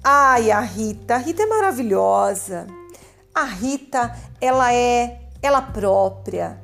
Ai, 0.04 0.50
a 0.50 0.60
Rita, 0.62 1.16
a 1.16 1.18
Rita 1.18 1.44
é 1.44 1.46
maravilhosa. 1.46 2.68
A 3.34 3.44
Rita, 3.44 4.16
ela 4.40 4.74
é 4.74 5.22
ela 5.42 5.62
própria. 5.62 6.62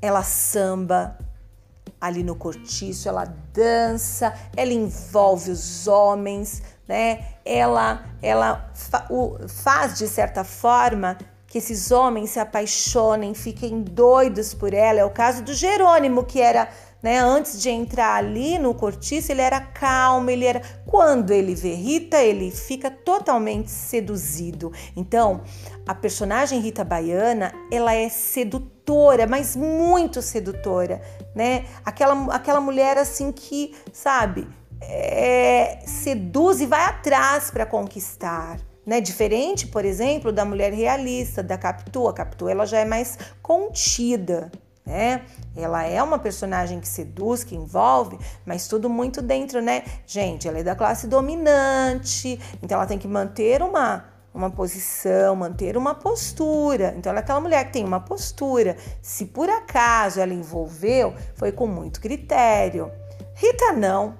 Ela 0.00 0.22
samba 0.22 1.16
ali 2.00 2.22
no 2.22 2.36
cortiço, 2.36 3.08
ela 3.08 3.24
dança, 3.52 4.32
ela 4.56 4.72
envolve 4.72 5.50
os 5.50 5.88
homens, 5.88 6.62
né? 6.86 7.24
Ela 7.44 8.04
ela 8.22 8.70
fa 8.74 9.06
o, 9.10 9.36
faz 9.48 9.98
de 9.98 10.06
certa 10.06 10.44
forma 10.44 11.16
que 11.46 11.58
esses 11.58 11.90
homens 11.90 12.30
se 12.30 12.40
apaixonem, 12.40 13.32
fiquem 13.32 13.80
doidos 13.82 14.52
por 14.52 14.74
ela. 14.74 15.00
É 15.00 15.04
o 15.04 15.10
caso 15.10 15.42
do 15.42 15.54
Jerônimo, 15.54 16.24
que 16.24 16.40
era 16.40 16.68
né? 17.02 17.18
Antes 17.18 17.60
de 17.60 17.70
entrar 17.70 18.16
ali 18.16 18.58
no 18.58 18.74
cortiço, 18.74 19.30
ele 19.30 19.40
era 19.40 19.60
calmo, 19.60 20.30
ele 20.30 20.44
era. 20.44 20.60
Quando 20.86 21.30
ele 21.30 21.54
vê 21.54 21.74
Rita, 21.74 22.18
ele 22.18 22.50
fica 22.50 22.90
totalmente 22.90 23.70
seduzido. 23.70 24.72
Então, 24.96 25.42
a 25.86 25.94
personagem 25.94 26.60
Rita 26.60 26.84
Baiana, 26.84 27.52
ela 27.70 27.94
é 27.94 28.08
sedutora, 28.08 29.26
mas 29.26 29.54
muito 29.54 30.20
sedutora, 30.22 31.00
né? 31.34 31.66
Aquela, 31.84 32.34
aquela 32.34 32.60
mulher 32.60 32.98
assim 32.98 33.30
que, 33.30 33.74
sabe, 33.92 34.48
é, 34.80 35.78
seduz 35.86 36.60
e 36.60 36.66
vai 36.66 36.84
atrás 36.84 37.50
para 37.50 37.66
conquistar. 37.66 38.58
Né? 38.84 39.00
Diferente, 39.00 39.66
por 39.66 39.84
exemplo, 39.84 40.30
da 40.30 40.44
mulher 40.44 40.72
realista, 40.72 41.42
da 41.42 41.58
Capitu. 41.58 42.06
A 42.06 42.14
Capitu 42.14 42.48
ela 42.48 42.64
já 42.64 42.78
é 42.78 42.84
mais 42.84 43.18
contida, 43.42 44.50
né? 44.86 45.26
Ela 45.56 45.84
é 45.84 46.00
uma 46.00 46.18
personagem 46.18 46.78
que 46.78 46.86
seduz, 46.86 47.42
que 47.42 47.56
envolve, 47.56 48.16
mas 48.46 48.68
tudo 48.68 48.88
muito 48.88 49.20
dentro, 49.20 49.60
né? 49.60 49.82
Gente, 50.06 50.46
ela 50.46 50.60
é 50.60 50.62
da 50.62 50.76
classe 50.76 51.08
dominante, 51.08 52.40
então 52.62 52.78
ela 52.78 52.86
tem 52.86 52.98
que 52.98 53.08
manter 53.08 53.62
uma 53.62 54.16
uma 54.36 54.50
posição, 54.50 55.34
manter 55.34 55.78
uma 55.78 55.94
postura. 55.94 56.94
Então 56.96 57.10
ela 57.10 57.20
é 57.20 57.22
aquela 57.22 57.40
mulher 57.40 57.64
que 57.64 57.72
tem 57.72 57.84
uma 57.84 58.00
postura. 58.00 58.76
Se 59.00 59.24
por 59.24 59.48
acaso 59.48 60.20
ela 60.20 60.34
envolveu, 60.34 61.14
foi 61.34 61.50
com 61.50 61.66
muito 61.66 62.00
critério. 62.02 62.92
Rita 63.34 63.72
não. 63.72 64.14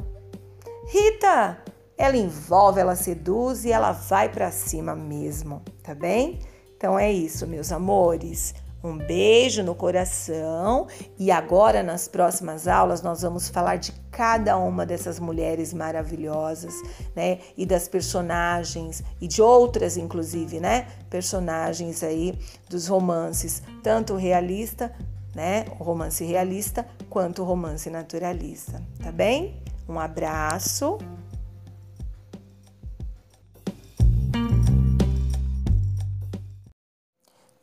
Rita, 0.88 1.59
ela 1.98 2.16
envolve, 2.16 2.81
ela 2.81 2.96
seduz 2.96 3.66
e 3.66 3.72
ela 3.72 3.92
vai 3.92 4.31
para 4.31 4.50
cima 4.50 4.96
mesmo, 4.96 5.62
tá 5.83 5.94
bem? 5.94 6.40
Então 6.76 6.98
é 6.98 7.12
isso, 7.12 7.46
meus 7.46 7.70
amores. 7.70 8.55
Um 8.84 8.98
beijo 8.98 9.62
no 9.62 9.74
coração 9.74 10.86
e 11.18 11.30
agora 11.30 11.82
nas 11.82 12.06
próximas 12.06 12.68
aulas 12.68 13.02
nós 13.02 13.22
vamos 13.22 13.48
falar 13.48 13.76
de 13.76 13.92
cada 14.10 14.56
uma 14.58 14.86
dessas 14.86 15.18
mulheres 15.18 15.72
maravilhosas, 15.72 16.74
né? 17.14 17.38
E 17.56 17.66
das 17.66 17.88
personagens 17.88 19.02
e 19.20 19.26
de 19.26 19.42
outras 19.42 19.96
inclusive, 19.96 20.60
né? 20.60 20.86
Personagens 21.10 22.02
aí 22.02 22.38
dos 22.68 22.86
romances, 22.86 23.62
tanto 23.82 24.14
realista, 24.14 24.92
né? 25.34 25.64
O 25.80 25.84
romance 25.84 26.24
realista 26.24 26.86
quanto 27.10 27.42
o 27.42 27.44
romance 27.44 27.90
naturalista, 27.90 28.82
tá 29.02 29.10
bem? 29.10 29.60
Um 29.88 29.98
abraço. 29.98 30.98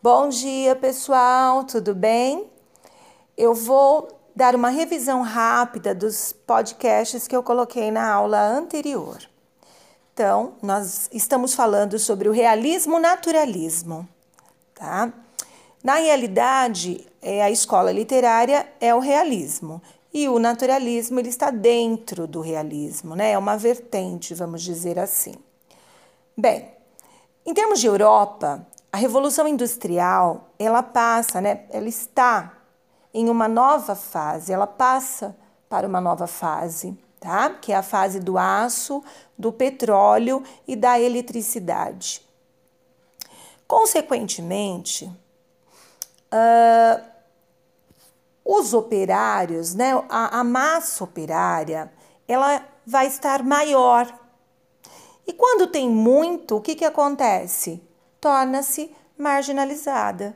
Bom 0.04 0.28
dia, 0.28 0.76
pessoal, 0.76 1.64
tudo 1.64 1.96
bem? 1.96 2.52
Eu 3.38 3.54
vou 3.54 4.10
dar 4.36 4.54
uma 4.54 4.68
revisão 4.68 5.22
rápida 5.22 5.96
dos 5.96 6.34
podcasts 6.46 7.26
que 7.26 7.34
eu 7.34 7.42
coloquei 7.42 7.90
na 7.90 8.12
aula 8.12 8.46
anterior. 8.50 9.20
Então, 10.14 10.56
nós 10.62 11.10
estamos 11.14 11.54
falando 11.54 11.98
sobre 11.98 12.28
o 12.28 12.34
realismo 12.34 13.00
naturalismo, 13.00 14.06
tá? 14.76 15.10
Na 15.82 15.96
realidade, 15.96 17.08
é, 17.22 17.42
a 17.42 17.50
escola 17.50 17.90
literária 17.90 18.68
é 18.82 18.94
o 18.94 19.00
realismo 19.00 19.82
e 20.14 20.28
o 20.28 20.38
naturalismo 20.38 21.18
ele 21.18 21.30
está 21.30 21.50
dentro 21.50 22.28
do 22.28 22.42
realismo, 22.42 23.16
né? 23.16 23.32
É 23.32 23.38
uma 23.38 23.56
vertente, 23.56 24.34
vamos 24.34 24.64
dizer 24.64 25.00
assim. 25.00 25.36
Bem, 26.36 26.70
em 27.46 27.54
termos 27.54 27.80
de 27.80 27.88
Europa, 27.88 28.68
a 28.94 28.98
revolução 28.98 29.48
industrial, 29.48 30.52
ela 30.60 30.84
passa, 30.84 31.42
né? 31.42 31.66
Ela 31.72 31.90
está 31.90 32.54
em 33.12 33.28
uma 33.28 33.48
nova 33.48 33.96
fase, 33.96 34.54
ela 34.54 34.68
passa 34.68 35.36
para 35.68 35.88
uma 35.88 36.00
nova 36.00 36.28
fase, 36.28 36.96
tá? 37.20 37.50
Que 37.50 37.72
é 37.72 37.76
a 37.76 37.82
fase 37.82 38.20
do 38.20 38.38
aço, 38.38 39.04
do 39.36 39.52
petróleo 39.52 40.44
e 40.68 40.76
da 40.76 41.00
eletricidade. 41.00 42.22
Consequentemente, 43.68 45.06
uh, 46.32 47.04
os 48.46 48.76
operários, 48.76 49.74
né? 49.74 49.94
A, 50.08 50.40
a 50.40 50.44
massa 50.44 51.04
operária, 51.04 51.92
ela 52.28 52.64
vai 52.86 53.08
estar 53.08 53.42
maior. 53.42 54.08
E 55.26 55.34
quando 55.34 55.66
tem 55.66 55.90
muito, 55.90 56.58
o 56.58 56.62
que, 56.62 56.76
que 56.76 56.86
acontece? 56.86 57.82
Torna-se 58.24 58.90
marginalizada, 59.18 60.34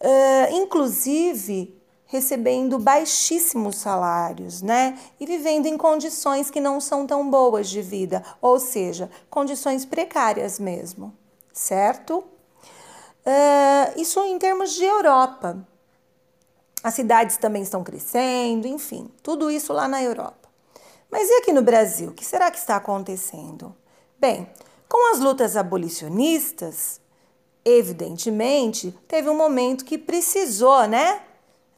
uh, 0.00 0.54
inclusive 0.54 1.76
recebendo 2.06 2.78
baixíssimos 2.78 3.76
salários, 3.76 4.62
né? 4.62 4.96
E 5.18 5.26
vivendo 5.26 5.66
em 5.66 5.76
condições 5.76 6.52
que 6.52 6.60
não 6.60 6.80
são 6.80 7.08
tão 7.08 7.28
boas 7.28 7.68
de 7.68 7.82
vida, 7.82 8.24
ou 8.40 8.60
seja, 8.60 9.10
condições 9.28 9.84
precárias 9.84 10.60
mesmo, 10.60 11.12
certo? 11.52 12.18
Uh, 12.18 14.00
isso 14.00 14.20
em 14.20 14.38
termos 14.38 14.72
de 14.74 14.84
Europa. 14.84 15.66
As 16.84 16.94
cidades 16.94 17.36
também 17.38 17.62
estão 17.62 17.82
crescendo, 17.82 18.68
enfim, 18.68 19.10
tudo 19.20 19.50
isso 19.50 19.72
lá 19.72 19.88
na 19.88 20.00
Europa. 20.00 20.48
Mas 21.10 21.28
e 21.28 21.34
aqui 21.34 21.52
no 21.52 21.60
Brasil? 21.62 22.10
O 22.10 22.14
que 22.14 22.24
será 22.24 22.52
que 22.52 22.58
está 22.58 22.76
acontecendo? 22.76 23.74
Bem, 24.18 24.48
com 24.90 25.12
as 25.12 25.20
lutas 25.20 25.56
abolicionistas, 25.56 27.00
evidentemente, 27.64 28.90
teve 29.06 29.30
um 29.30 29.36
momento 29.36 29.84
que 29.84 29.96
precisou, 29.96 30.88
né? 30.88 31.22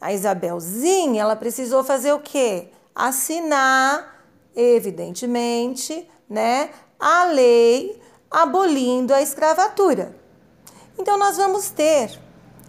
A 0.01 0.15
Isabelzinha, 0.15 1.21
ela 1.21 1.37
precisou 1.37 1.85
fazer 1.85 2.15
o 2.15 2.21
quê? 2.21 2.71
Assinar, 2.95 4.25
evidentemente, 4.57 6.09
né, 6.27 6.71
a 6.99 7.25
lei 7.25 8.01
abolindo 8.31 9.13
a 9.13 9.21
escravatura. 9.21 10.17
Então 10.99 11.19
nós 11.19 11.37
vamos 11.37 11.69
ter 11.69 12.19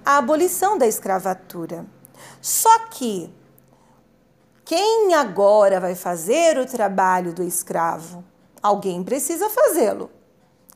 a 0.06 0.18
abolição 0.18 0.78
da 0.78 0.86
escravatura. 0.86 1.86
Só 2.42 2.80
que 2.90 3.34
quem 4.66 5.14
agora 5.14 5.80
vai 5.80 5.96
fazer 5.96 6.58
o 6.58 6.66
trabalho 6.66 7.32
do 7.32 7.44
escravo? 7.44 8.26
Alguém 8.62 9.02
precisa 9.04 9.50
fazê-lo. 9.50 10.12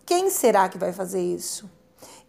Quem 0.08 0.30
será 0.30 0.70
que 0.70 0.78
vai 0.78 0.94
fazer 0.94 1.22
isso? 1.22 1.70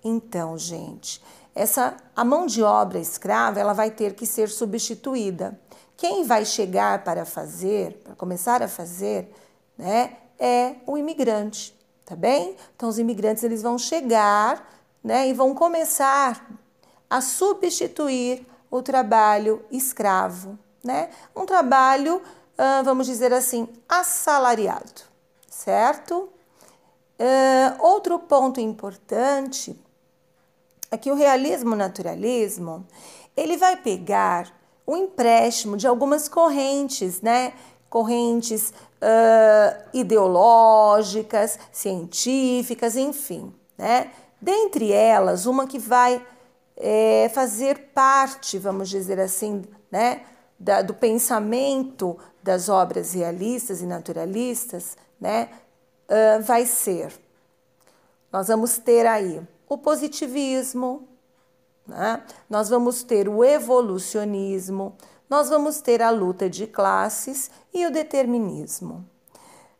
Então, 0.02 0.58
gente, 0.58 1.22
essa 1.54 1.96
a 2.14 2.24
mão 2.24 2.44
de 2.44 2.60
obra 2.60 2.98
escrava, 2.98 3.60
ela 3.60 3.72
vai 3.72 3.88
ter 3.90 4.14
que 4.14 4.26
ser 4.26 4.48
substituída. 4.48 5.58
Quem 5.96 6.24
vai 6.24 6.44
chegar 6.44 7.04
para 7.04 7.24
fazer, 7.24 8.02
para 8.02 8.16
começar 8.16 8.64
a 8.64 8.68
fazer, 8.68 9.32
né, 9.76 10.16
é 10.38 10.74
o 10.86 10.98
imigrante, 10.98 11.72
tá 12.04 12.16
bem? 12.16 12.56
Então 12.74 12.88
os 12.88 12.98
imigrantes 12.98 13.44
eles 13.44 13.62
vão 13.62 13.78
chegar, 13.78 14.68
né, 15.02 15.28
e 15.28 15.32
vão 15.32 15.54
começar 15.54 16.50
a 17.08 17.20
substituir 17.20 18.44
o 18.68 18.82
trabalho 18.82 19.64
escravo, 19.70 20.58
né? 20.82 21.10
Um 21.34 21.46
trabalho, 21.46 22.20
vamos 22.84 23.06
dizer 23.06 23.32
assim, 23.32 23.68
assalariado, 23.88 25.02
certo? 25.48 26.28
Outro 27.80 28.18
ponto 28.18 28.60
importante 28.60 29.78
é 30.90 30.96
que 30.96 31.10
o 31.10 31.14
realismo 31.14 31.74
naturalismo 31.74 32.86
ele 33.36 33.56
vai 33.56 33.76
pegar 33.76 34.52
o 34.86 34.96
empréstimo 34.96 35.76
de 35.76 35.86
algumas 35.86 36.28
correntes, 36.28 37.20
né? 37.20 37.52
Correntes 37.90 38.70
uh, 38.70 39.88
ideológicas, 39.92 41.58
científicas, 41.72 42.96
enfim, 42.96 43.52
né? 43.76 44.10
Dentre 44.40 44.92
elas, 44.92 45.46
uma 45.46 45.66
que 45.66 45.78
vai 45.78 46.24
é, 46.76 47.28
fazer 47.34 47.90
parte, 47.92 48.56
vamos 48.56 48.88
dizer 48.88 49.18
assim, 49.18 49.64
né? 49.90 50.22
da, 50.58 50.82
do 50.82 50.92
pensamento 50.92 52.18
das 52.42 52.68
obras 52.68 53.12
realistas 53.12 53.80
e 53.80 53.86
naturalistas, 53.86 54.96
né, 55.20 55.48
uh, 56.08 56.42
vai 56.42 56.66
ser. 56.66 57.12
Nós 58.32 58.48
vamos 58.48 58.78
ter 58.78 59.06
aí 59.06 59.40
o 59.68 59.78
positivismo, 59.78 61.08
né? 61.86 62.22
nós 62.48 62.68
vamos 62.68 63.02
ter 63.02 63.28
o 63.28 63.44
evolucionismo, 63.44 64.96
nós 65.28 65.48
vamos 65.48 65.80
ter 65.80 66.02
a 66.02 66.10
luta 66.10 66.48
de 66.48 66.66
classes 66.66 67.50
e 67.72 67.86
o 67.86 67.90
determinismo. 67.90 69.08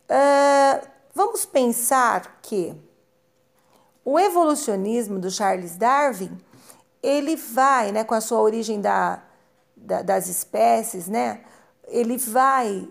Uh, 0.05 0.87
vamos 1.15 1.45
pensar 1.45 2.39
que 2.43 2.75
o 4.05 4.19
evolucionismo 4.19 5.19
do 5.19 5.31
Charles 5.31 5.77
Darwin 5.77 6.39
ele 7.03 7.37
vai, 7.37 7.93
né, 7.93 8.05
com 8.05 8.15
a 8.15 8.21
sua 8.21 8.41
origem 8.41 8.81
da 8.81 9.23
da, 9.89 10.03
das 10.03 10.29
espécies, 10.29 11.09
né, 11.09 11.41
ele 11.87 12.19
vai, 12.19 12.89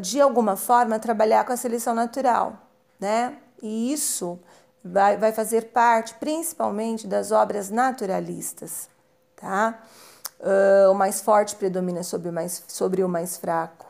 de 0.00 0.20
alguma 0.20 0.56
forma, 0.56 0.98
trabalhar 0.98 1.44
com 1.44 1.52
a 1.52 1.56
seleção 1.56 1.94
natural, 1.94 2.56
né? 2.98 3.36
E 3.62 3.92
isso 3.92 4.38
vai, 4.84 5.16
vai 5.16 5.32
fazer 5.32 5.66
parte, 5.66 6.14
principalmente, 6.14 7.06
das 7.06 7.30
obras 7.30 7.70
naturalistas, 7.70 8.88
tá? 9.36 9.82
Uh, 10.40 10.90
o 10.90 10.94
mais 10.94 11.20
forte 11.20 11.54
predomina 11.54 12.02
sobre 12.02 12.30
o 12.30 12.32
mais, 12.32 12.64
sobre 12.66 13.04
o 13.04 13.08
mais 13.08 13.36
fraco. 13.36 13.86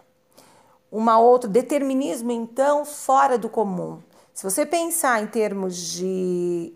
Uma 0.91 1.19
outra, 1.19 1.49
determinismo, 1.49 2.33
então, 2.33 2.85
fora 2.85 3.39
do 3.39 3.49
comum. 3.49 4.03
Se 4.35 4.43
você 4.43 4.67
pensar 4.67 5.23
em 5.23 5.29
termos 5.29 5.77
de 5.77 6.75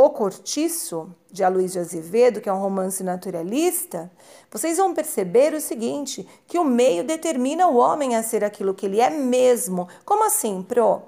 o 0.00 0.10
Cortiço, 0.10 1.12
de 1.28 1.42
Aloysio 1.42 1.80
Azevedo, 1.80 2.40
que 2.40 2.48
é 2.48 2.52
um 2.52 2.60
romance 2.60 3.02
naturalista, 3.02 4.08
vocês 4.48 4.76
vão 4.76 4.94
perceber 4.94 5.52
o 5.54 5.60
seguinte, 5.60 6.24
que 6.46 6.56
o 6.56 6.62
meio 6.62 7.02
determina 7.02 7.66
o 7.66 7.76
homem 7.76 8.14
a 8.14 8.22
ser 8.22 8.44
aquilo 8.44 8.74
que 8.74 8.86
ele 8.86 9.00
é 9.00 9.10
mesmo. 9.10 9.88
Como 10.04 10.24
assim, 10.24 10.62
Pro? 10.62 11.02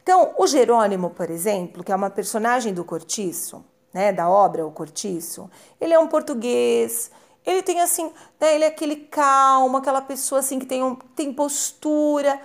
Então, 0.00 0.32
o 0.38 0.46
Jerônimo, 0.46 1.10
por 1.10 1.28
exemplo, 1.28 1.82
que 1.82 1.90
é 1.90 1.96
uma 1.96 2.08
personagem 2.08 2.72
do 2.72 2.84
Cortiço, 2.84 3.64
né, 3.92 4.12
da 4.12 4.30
obra 4.30 4.64
O 4.64 4.70
Cortiço, 4.70 5.50
ele 5.80 5.92
é 5.92 5.98
um 5.98 6.06
português, 6.06 7.10
ele 7.44 7.62
tem 7.62 7.80
assim, 7.80 8.12
né, 8.40 8.54
ele 8.54 8.62
é 8.62 8.68
aquele 8.68 8.94
calmo, 8.94 9.78
aquela 9.78 10.00
pessoa 10.00 10.38
assim 10.38 10.60
que 10.60 10.66
tem, 10.66 10.84
um, 10.84 10.94
tem 11.16 11.32
postura 11.32 12.40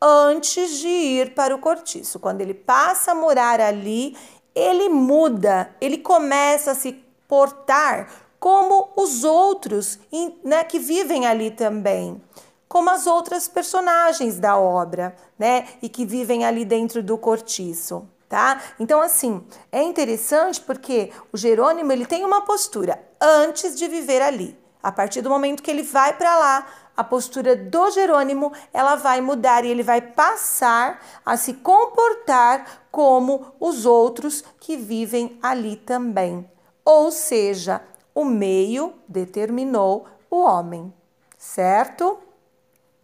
antes 0.00 0.78
de 0.78 0.88
ir 0.88 1.34
para 1.34 1.54
o 1.54 1.58
cortiço. 1.58 2.18
Quando 2.18 2.40
ele 2.40 2.54
passa 2.54 3.12
a 3.12 3.14
morar 3.14 3.60
ali, 3.60 4.16
ele 4.54 4.88
muda, 4.88 5.74
ele 5.80 5.98
começa 5.98 6.72
a 6.72 6.74
se 6.74 6.92
portar 7.26 8.08
como 8.38 8.88
os 8.96 9.22
outros 9.22 9.98
né, 10.42 10.64
que 10.64 10.78
vivem 10.78 11.26
ali 11.26 11.50
também, 11.50 12.20
como 12.68 12.90
as 12.90 13.06
outras 13.06 13.46
personagens 13.46 14.38
da 14.38 14.58
obra, 14.58 15.14
né, 15.38 15.68
e 15.80 15.88
que 15.88 16.04
vivem 16.04 16.44
ali 16.44 16.64
dentro 16.64 17.02
do 17.02 17.16
cortiço. 17.16 18.06
Tá? 18.28 18.62
Então, 18.80 19.02
assim, 19.02 19.44
é 19.70 19.82
interessante 19.82 20.60
porque 20.60 21.12
o 21.30 21.36
Jerônimo 21.36 21.92
ele 21.92 22.06
tem 22.06 22.24
uma 22.24 22.40
postura 22.40 22.98
antes 23.20 23.76
de 23.78 23.86
viver 23.86 24.22
ali. 24.22 24.58
A 24.82 24.90
partir 24.90 25.20
do 25.20 25.30
momento 25.30 25.62
que 25.62 25.70
ele 25.70 25.82
vai 25.82 26.12
para 26.14 26.36
lá, 26.36 26.66
a 26.96 27.02
postura 27.02 27.56
do 27.56 27.90
Jerônimo 27.90 28.52
ela 28.72 28.96
vai 28.96 29.20
mudar 29.20 29.64
e 29.64 29.68
ele 29.68 29.82
vai 29.82 30.00
passar 30.00 31.00
a 31.24 31.36
se 31.36 31.54
comportar 31.54 32.86
como 32.90 33.46
os 33.58 33.86
outros 33.86 34.44
que 34.60 34.76
vivem 34.76 35.38
ali 35.42 35.76
também. 35.76 36.48
Ou 36.84 37.10
seja, 37.10 37.80
o 38.14 38.24
meio 38.24 38.94
determinou 39.08 40.06
o 40.30 40.42
homem, 40.42 40.92
certo? 41.38 42.18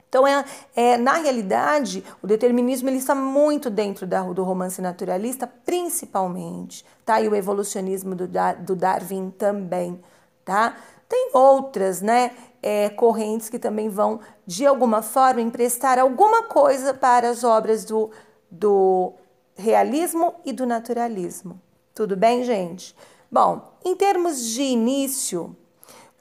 Então, 0.09 0.27
é, 0.27 0.45
é, 0.75 0.97
na 0.97 1.15
realidade, 1.15 2.03
o 2.23 2.27
determinismo 2.27 2.89
ele 2.89 2.97
está 2.97 3.15
muito 3.15 3.69
dentro 3.69 4.07
da, 4.07 4.23
do 4.23 4.43
romance 4.43 4.81
naturalista, 4.81 5.47
principalmente, 5.47 6.85
tá? 7.05 7.21
E 7.21 7.29
o 7.29 7.35
evolucionismo 7.35 8.15
do, 8.15 8.27
do 8.61 8.75
Darwin 8.75 9.31
também, 9.31 10.03
tá? 10.45 10.77
Tem 11.07 11.31
outras, 11.35 12.01
né? 12.01 12.33
É, 12.63 12.89
correntes 12.89 13.49
que 13.49 13.59
também 13.59 13.89
vão, 13.89 14.21
de 14.47 14.67
alguma 14.67 15.03
forma, 15.03 15.41
emprestar 15.41 15.99
alguma 15.99 16.45
coisa 16.45 16.93
para 16.93 17.31
as 17.31 17.45
obras 17.45 17.85
do, 17.85 18.11
do 18.51 19.13
realismo 19.57 20.35
e 20.45 20.53
do 20.53 20.67
naturalismo. 20.67 21.61
Tudo 21.95 22.17
bem, 22.17 22.45
gente? 22.45 22.95
Bom, 23.31 23.61
em 23.85 23.95
termos 23.95 24.43
de 24.43 24.63
início, 24.63 25.55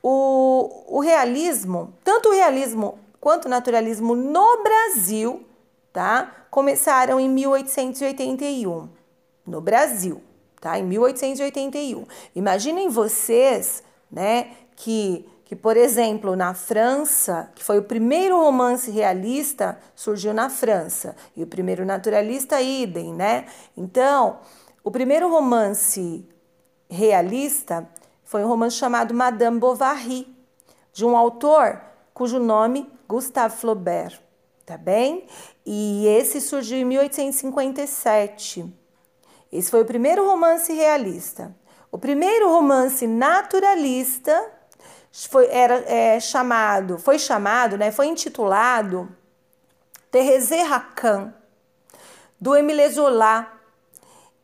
o, 0.02 0.84
o 0.88 1.00
realismo, 1.00 1.93
tanto 2.04 2.30
o 2.30 2.34
realismo 2.34 3.00
quanto 3.19 3.45
o 3.45 3.50
naturalismo 3.50 4.15
no 4.15 4.63
Brasil, 4.63 5.45
tá? 5.91 6.45
Começaram 6.50 7.19
em 7.19 7.30
1881, 7.30 8.89
no 9.45 9.62
Brasil, 9.62 10.21
tá? 10.60 10.78
Em 10.78 10.84
1881. 10.84 12.06
Imaginem 12.36 12.89
vocês, 12.89 13.84
né, 14.12 14.52
que 14.76 15.28
que, 15.48 15.56
por 15.56 15.78
exemplo, 15.78 16.36
na 16.36 16.54
França, 16.54 17.50
que 17.56 17.64
foi 17.64 17.80
o 17.80 17.84
primeiro 17.84 18.36
romance 18.36 18.92
realista, 18.92 19.80
surgiu 19.96 20.34
na 20.34 20.50
França, 20.50 21.16
e 21.38 21.42
o 21.42 21.48
primeiro 21.48 21.86
naturalista, 21.86 22.62
idem, 22.62 23.14
né? 23.14 23.46
Então, 23.76 24.40
o 24.84 24.92
primeiro 24.92 25.30
romance 25.30 26.28
realista 26.90 27.90
foi 28.26 28.44
um 28.44 28.48
romance 28.50 28.76
chamado 28.76 29.14
Madame 29.14 29.58
Bovary, 29.58 30.28
de 30.92 31.06
um 31.06 31.16
autor 31.16 31.82
cujo 32.14 32.40
nome 32.40 32.92
Gustave 33.08 33.56
Flaubert, 33.56 34.20
tá 34.66 34.76
bem? 34.76 35.28
E 35.66 36.06
esse 36.08 36.42
surgiu 36.42 36.80
em 36.80 36.84
1857. 36.84 38.66
Esse 39.50 39.72
foi 39.72 39.82
o 39.82 39.86
primeiro 39.86 40.28
romance 40.28 40.74
realista. 40.74 41.56
O 41.90 41.98
primeiro 41.98 42.50
romance 42.50 43.08
naturalista 43.08 44.57
foi, 45.12 45.48
era 45.48 45.76
é, 45.88 46.20
chamado, 46.20 46.98
foi 46.98 47.17
chamado, 47.17 47.78
né, 47.78 47.91
foi 47.91 48.08
intitulado 48.08 49.10
Thérèse 50.12 50.62
Racan, 50.63 51.34
do 52.39 52.56
Émile 52.56 52.89
Zola, 52.89 53.58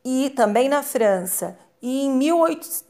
e 0.03 0.29
também 0.31 0.67
na 0.67 0.83
França. 0.83 1.57
E 1.81 2.05
em 2.05 2.11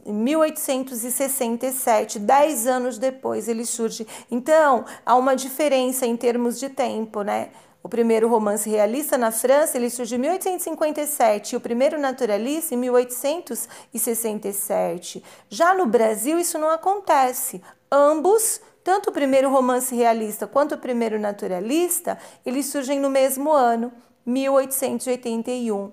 1867, 0.05 2.19
dez 2.19 2.67
anos 2.67 2.97
depois, 2.97 3.47
ele 3.47 3.65
surge. 3.65 4.05
Então, 4.29 4.86
há 5.05 5.15
uma 5.15 5.36
diferença 5.36 6.05
em 6.05 6.15
termos 6.15 6.59
de 6.59 6.69
tempo, 6.69 7.23
né? 7.23 7.49
O 7.84 7.89
primeiro 7.89 8.30
romance 8.30 8.69
realista 8.69 9.17
na 9.17 9.30
França, 9.30 9.78
ele 9.78 9.89
surge 9.89 10.15
em 10.15 10.19
1857 10.19 11.52
e 11.52 11.58
o 11.58 11.60
primeiro 11.60 12.00
naturalista 12.00 12.74
em 12.74 12.78
1867. 12.78 15.22
Já 15.50 15.74
no 15.74 15.86
Brasil 15.86 16.39
isso 16.39 16.58
não 16.58 16.69
acontece. 16.69 17.62
Ambos, 17.91 18.62
tanto 18.86 19.10
o 19.10 19.13
primeiro 19.13 19.50
romance 19.50 19.93
realista 19.93 20.48
quanto 20.48 20.76
o 20.76 20.78
primeiro 20.78 21.19
naturalista, 21.19 22.17
eles 22.46 22.67
surgem 22.67 23.02
no 23.02 23.10
mesmo 23.10 23.52
ano, 23.52 23.91
1881. 24.26 25.91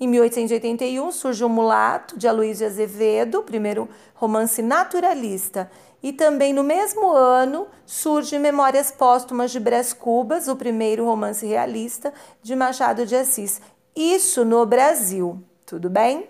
Em 0.00 0.08
1881 0.08 1.12
surge 1.12 1.44
O 1.44 1.50
Mulato, 1.50 2.18
de 2.18 2.26
Aloysio 2.26 2.66
Azevedo, 2.66 3.42
primeiro 3.42 3.90
romance 4.14 4.62
naturalista. 4.62 5.70
E 6.06 6.12
também 6.12 6.52
no 6.52 6.62
mesmo 6.62 7.10
ano 7.10 7.66
surge 7.84 8.38
Memórias 8.38 8.92
Póstumas 8.92 9.50
de 9.50 9.58
Brás 9.58 9.92
Cubas, 9.92 10.46
o 10.46 10.54
primeiro 10.54 11.04
romance 11.04 11.44
realista 11.44 12.14
de 12.40 12.54
Machado 12.54 13.04
de 13.04 13.16
Assis. 13.16 13.60
Isso 13.96 14.44
no 14.44 14.64
Brasil, 14.64 15.42
tudo 15.66 15.90
bem? 15.90 16.28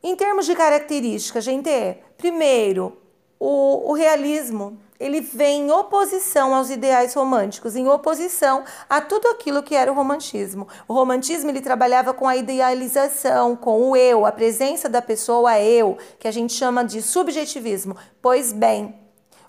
Em 0.00 0.14
termos 0.14 0.46
de 0.46 0.54
características, 0.54 1.42
gente, 1.42 1.98
primeiro, 2.16 2.96
o, 3.40 3.90
o 3.90 3.92
realismo 3.92 4.78
ele 5.00 5.22
vem 5.22 5.62
em 5.62 5.70
oposição 5.70 6.54
aos 6.54 6.68
ideais 6.68 7.14
românticos, 7.14 7.74
em 7.74 7.88
oposição 7.88 8.64
a 8.88 9.00
tudo 9.00 9.28
aquilo 9.28 9.62
que 9.62 9.74
era 9.74 9.90
o 9.90 9.94
romantismo. 9.94 10.68
O 10.86 10.92
romantismo 10.92 11.50
ele 11.50 11.62
trabalhava 11.62 12.12
com 12.12 12.28
a 12.28 12.36
idealização, 12.36 13.56
com 13.56 13.90
o 13.90 13.96
eu, 13.96 14.26
a 14.26 14.30
presença 14.30 14.90
da 14.90 15.00
pessoa 15.00 15.58
eu, 15.58 15.96
que 16.18 16.28
a 16.28 16.30
gente 16.30 16.52
chama 16.52 16.84
de 16.84 17.00
subjetivismo. 17.00 17.96
Pois 18.20 18.52
bem, 18.52 18.94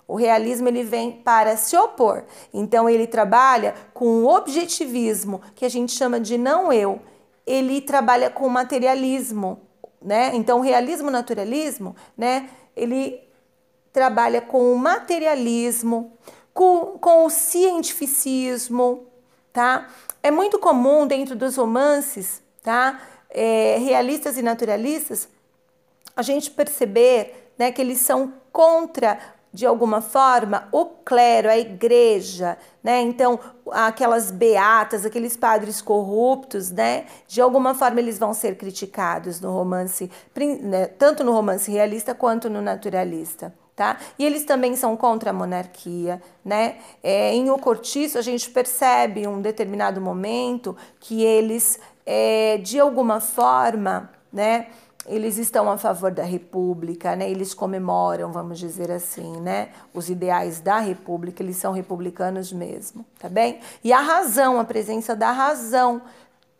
o 0.08 0.16
realismo 0.16 0.68
ele 0.68 0.82
vem 0.82 1.12
para 1.12 1.54
se 1.58 1.76
opor. 1.76 2.24
Então 2.52 2.88
ele 2.88 3.06
trabalha 3.06 3.74
com 3.92 4.24
o 4.24 4.34
objetivismo, 4.34 5.42
que 5.54 5.66
a 5.66 5.70
gente 5.70 5.92
chama 5.92 6.18
de 6.18 6.38
não 6.38 6.72
eu. 6.72 6.98
Ele 7.46 7.82
trabalha 7.82 8.30
com 8.30 8.46
o 8.46 8.50
materialismo, 8.50 9.60
né? 10.00 10.30
Então 10.32 10.60
o 10.60 10.62
realismo 10.62 11.10
naturalismo, 11.10 11.94
né? 12.16 12.48
Ele 12.74 13.20
trabalha 13.92 14.40
com 14.40 14.72
o 14.72 14.78
materialismo, 14.78 16.12
com, 16.54 16.98
com 16.98 17.26
o 17.26 17.30
cientificismo, 17.30 19.06
tá? 19.52 19.88
É 20.22 20.30
muito 20.30 20.58
comum 20.58 21.06
dentro 21.06 21.36
dos 21.36 21.56
romances, 21.56 22.42
tá? 22.62 23.00
É, 23.28 23.78
realistas 23.78 24.36
e 24.38 24.42
naturalistas, 24.42 25.28
a 26.14 26.22
gente 26.22 26.50
perceber 26.50 27.52
né, 27.58 27.72
que 27.72 27.80
eles 27.80 28.00
são 28.00 28.34
contra 28.52 29.18
de 29.52 29.66
alguma 29.66 30.00
forma, 30.00 30.66
o 30.72 30.86
clero, 30.86 31.50
a 31.50 31.58
igreja, 31.58 32.56
né? 32.82 33.02
Então, 33.02 33.38
aquelas 33.70 34.30
beatas, 34.30 35.04
aqueles 35.04 35.36
padres 35.36 35.82
corruptos, 35.82 36.70
né? 36.70 37.04
De 37.28 37.38
alguma 37.38 37.74
forma 37.74 38.00
eles 38.00 38.18
vão 38.18 38.32
ser 38.32 38.56
criticados 38.56 39.42
no 39.42 39.52
romance, 39.52 40.10
né? 40.62 40.86
tanto 40.86 41.22
no 41.22 41.32
romance 41.32 41.70
realista 41.70 42.14
quanto 42.14 42.48
no 42.48 42.62
naturalista. 42.62 43.52
Tá? 43.74 43.96
E 44.18 44.24
eles 44.24 44.44
também 44.44 44.76
são 44.76 44.94
contra 44.98 45.30
a 45.30 45.32
monarquia, 45.32 46.22
né? 46.44 46.76
É, 47.02 47.32
em 47.34 47.48
O 47.48 47.56
Cortiço 47.56 48.18
a 48.18 48.22
gente 48.22 48.50
percebe 48.50 49.26
um 49.26 49.40
determinado 49.40 49.98
momento 49.98 50.76
que 51.00 51.22
eles, 51.22 51.80
é, 52.04 52.58
de 52.58 52.78
alguma 52.78 53.18
forma, 53.18 54.10
né? 54.30 54.66
Eles 55.06 55.38
estão 55.38 55.70
a 55.70 55.78
favor 55.78 56.10
da 56.10 56.22
república, 56.22 57.16
né? 57.16 57.30
Eles 57.30 57.54
comemoram, 57.54 58.30
vamos 58.30 58.58
dizer 58.58 58.90
assim, 58.90 59.40
né? 59.40 59.70
Os 59.94 60.10
ideais 60.10 60.60
da 60.60 60.78
república, 60.78 61.42
eles 61.42 61.56
são 61.56 61.72
republicanos 61.72 62.52
mesmo, 62.52 63.06
tá 63.18 63.28
bem? 63.28 63.58
E 63.82 63.90
a 63.90 64.00
razão, 64.00 64.60
a 64.60 64.64
presença 64.64 65.16
da 65.16 65.32
razão, 65.32 66.02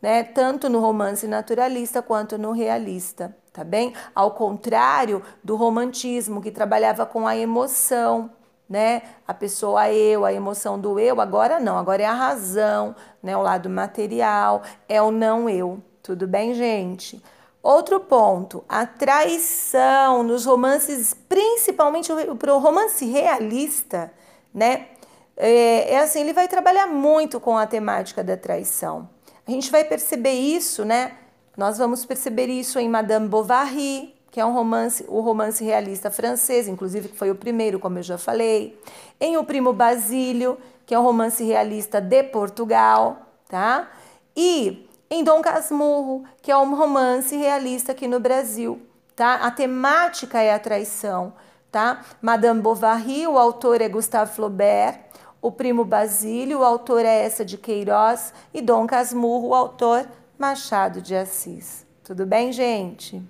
né? 0.01 0.25
Tanto 0.25 0.71
no 0.71 0.81
romance 0.81 1.27
naturalista 1.29 2.01
quanto 2.01 2.39
no 2.39 2.53
realista 2.53 3.37
tá 3.53 3.63
bem? 3.63 3.93
Ao 4.15 4.31
contrário 4.33 5.23
do 5.45 5.57
romantismo, 5.57 6.41
que 6.41 6.51
trabalhava 6.51 7.05
com 7.05 7.27
a 7.27 7.37
emoção, 7.37 8.31
né? 8.69 9.03
A 9.29 9.35
pessoa 9.35 9.91
eu, 9.91 10.25
a 10.25 10.33
emoção 10.33 10.81
do 10.81 10.99
eu, 10.99 11.21
agora 11.21 11.61
não, 11.61 11.77
agora 11.77 12.03
é 12.03 12.07
a 12.07 12.15
razão, 12.15 12.97
né? 13.23 13.37
O 13.37 13.43
lado 13.43 13.69
material, 13.69 14.63
é 14.89 15.01
o 15.03 15.11
não 15.11 15.49
eu. 15.49 15.83
Tudo 16.03 16.27
bem, 16.27 16.55
gente? 16.55 17.23
Outro 17.63 18.01
ponto, 18.01 18.65
a 18.69 18.87
traição 18.87 20.23
nos 20.23 20.47
romances, 20.47 21.15
principalmente 21.29 22.11
o 22.11 22.59
romance 22.59 23.05
realista, 23.05 24.13
né? 24.53 24.89
É, 25.37 25.95
é 25.95 25.99
assim, 26.01 26.21
ele 26.21 26.33
vai 26.33 26.49
trabalhar 26.49 26.87
muito 26.87 27.39
com 27.39 27.57
a 27.57 27.67
temática 27.67 28.25
da 28.25 28.37
traição. 28.37 29.09
A 29.47 29.51
gente 29.51 29.71
vai 29.71 29.85
perceber 29.85 30.33
isso, 30.33 30.85
né? 30.85 31.13
Nós 31.57 31.77
vamos 31.77 32.05
perceber 32.05 32.47
isso 32.47 32.79
em 32.79 32.89
Madame 32.89 33.29
Bovary, 33.29 34.15
que 34.31 34.41
é 34.41 34.47
um 34.47 34.55
romance, 34.55 35.05
o 35.07 35.21
romance 35.21 35.63
realista 35.63 36.11
francês, 36.11 36.67
inclusive 36.67 37.09
que 37.09 37.19
foi 37.19 37.31
o 37.31 37.35
primeiro, 37.35 37.79
como 37.79 37.99
eu 37.99 38.03
já 38.03 38.17
falei. 38.17 38.81
Em 39.21 39.37
O 39.37 39.45
Primo 39.45 39.75
Basílio, 39.75 40.57
que 40.87 40.95
é 40.95 40.99
um 40.99 41.03
romance 41.03 41.45
realista 41.45 42.01
de 42.01 42.23
Portugal, 42.23 43.19
tá? 43.49 43.91
E 44.35 44.89
em 45.11 45.23
Dom 45.23 45.43
Casmurro, 45.43 46.25
que 46.41 46.51
é 46.51 46.57
um 46.57 46.75
romance 46.75 47.37
realista 47.37 47.93
aqui 47.93 48.09
no 48.09 48.19
Brasil, 48.19 48.81
tá? 49.15 49.35
A 49.35 49.51
temática 49.51 50.41
é 50.41 50.55
a 50.55 50.59
traição, 50.59 51.35
tá? 51.71 52.03
Madame 52.23 52.63
Bovary, 52.63 53.27
o 53.27 53.39
autor 53.39 53.83
é 53.83 53.89
Gustave 53.91 54.35
Flaubert. 54.35 54.99
O 55.43 55.53
Primo 55.53 55.85
Basílio, 55.85 56.61
o 56.61 56.65
autor 56.65 57.05
é 57.05 57.25
essa 57.25 57.45
de 57.45 57.59
Queiroz. 57.59 58.33
E 58.55 58.63
Dom 58.63 58.87
Casmurro, 58.87 59.49
o 59.49 59.55
autor 59.55 60.07
Machado 60.39 61.01
de 61.01 61.15
Assis. 61.15 61.87
Tudo 62.03 62.27
bem, 62.27 62.53
gente? 62.53 63.23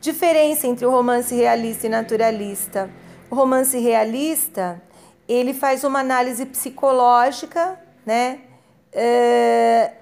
Diferença 0.00 0.66
entre 0.66 0.86
o 0.86 0.90
romance 0.90 1.34
realista 1.34 1.86
e 1.86 1.90
naturalista. 1.90 2.88
O 3.30 3.34
romance 3.34 3.78
realista, 3.78 4.80
ele 5.28 5.52
faz 5.52 5.82
uma 5.82 6.00
análise 6.00 6.46
psicológica, 6.46 7.80
né? 8.04 8.40
É, 8.92 9.92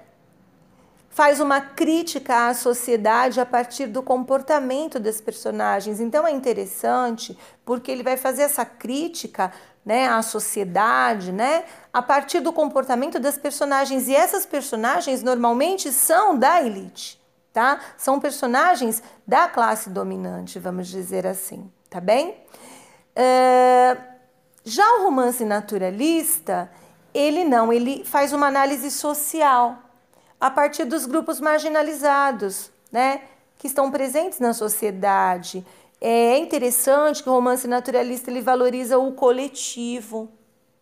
faz 1.15 1.39
uma 1.39 1.61
crítica 1.61 2.49
à 2.49 2.53
sociedade 2.53 3.39
a 3.39 3.45
partir 3.45 3.87
do 3.87 4.03
comportamento 4.03 4.99
das 4.99 5.21
personagens. 5.21 6.01
Então 6.01 6.27
é 6.27 6.31
interessante 6.31 7.39
porque 7.63 7.89
ele 7.89 8.03
vai 8.03 8.17
fazer 8.17 8.41
essa 8.41 8.65
crítica 8.65 9.49
né, 9.85 10.09
à 10.09 10.21
sociedade, 10.21 11.31
né, 11.31 11.63
a 11.93 12.01
partir 12.01 12.41
do 12.41 12.51
comportamento 12.51 13.17
das 13.17 13.37
personagens. 13.37 14.09
E 14.09 14.13
essas 14.13 14.45
personagens 14.45 15.23
normalmente 15.23 15.89
são 15.89 16.37
da 16.37 16.61
elite, 16.61 17.17
tá? 17.53 17.79
São 17.97 18.19
personagens 18.19 19.01
da 19.25 19.47
classe 19.47 19.89
dominante, 19.89 20.59
vamos 20.59 20.89
dizer 20.89 21.25
assim, 21.25 21.71
tá 21.89 22.01
bem? 22.01 22.31
Uh, 23.15 24.01
já 24.65 24.97
o 24.97 25.03
romance 25.03 25.45
naturalista, 25.45 26.69
ele 27.13 27.45
não, 27.45 27.71
ele 27.71 28.03
faz 28.03 28.33
uma 28.33 28.47
análise 28.47 28.91
social 28.91 29.84
a 30.39 30.49
partir 30.49 30.85
dos 30.85 31.05
grupos 31.05 31.39
marginalizados, 31.39 32.71
né, 32.91 33.21
que 33.57 33.67
estão 33.67 33.89
presentes 33.89 34.39
na 34.39 34.53
sociedade 34.53 35.65
é 35.99 36.37
interessante 36.37 37.23
que 37.23 37.29
o 37.29 37.31
romance 37.31 37.67
naturalista 37.67 38.29
ele 38.29 38.41
valoriza 38.41 38.97
o 38.97 39.13
coletivo, 39.13 40.29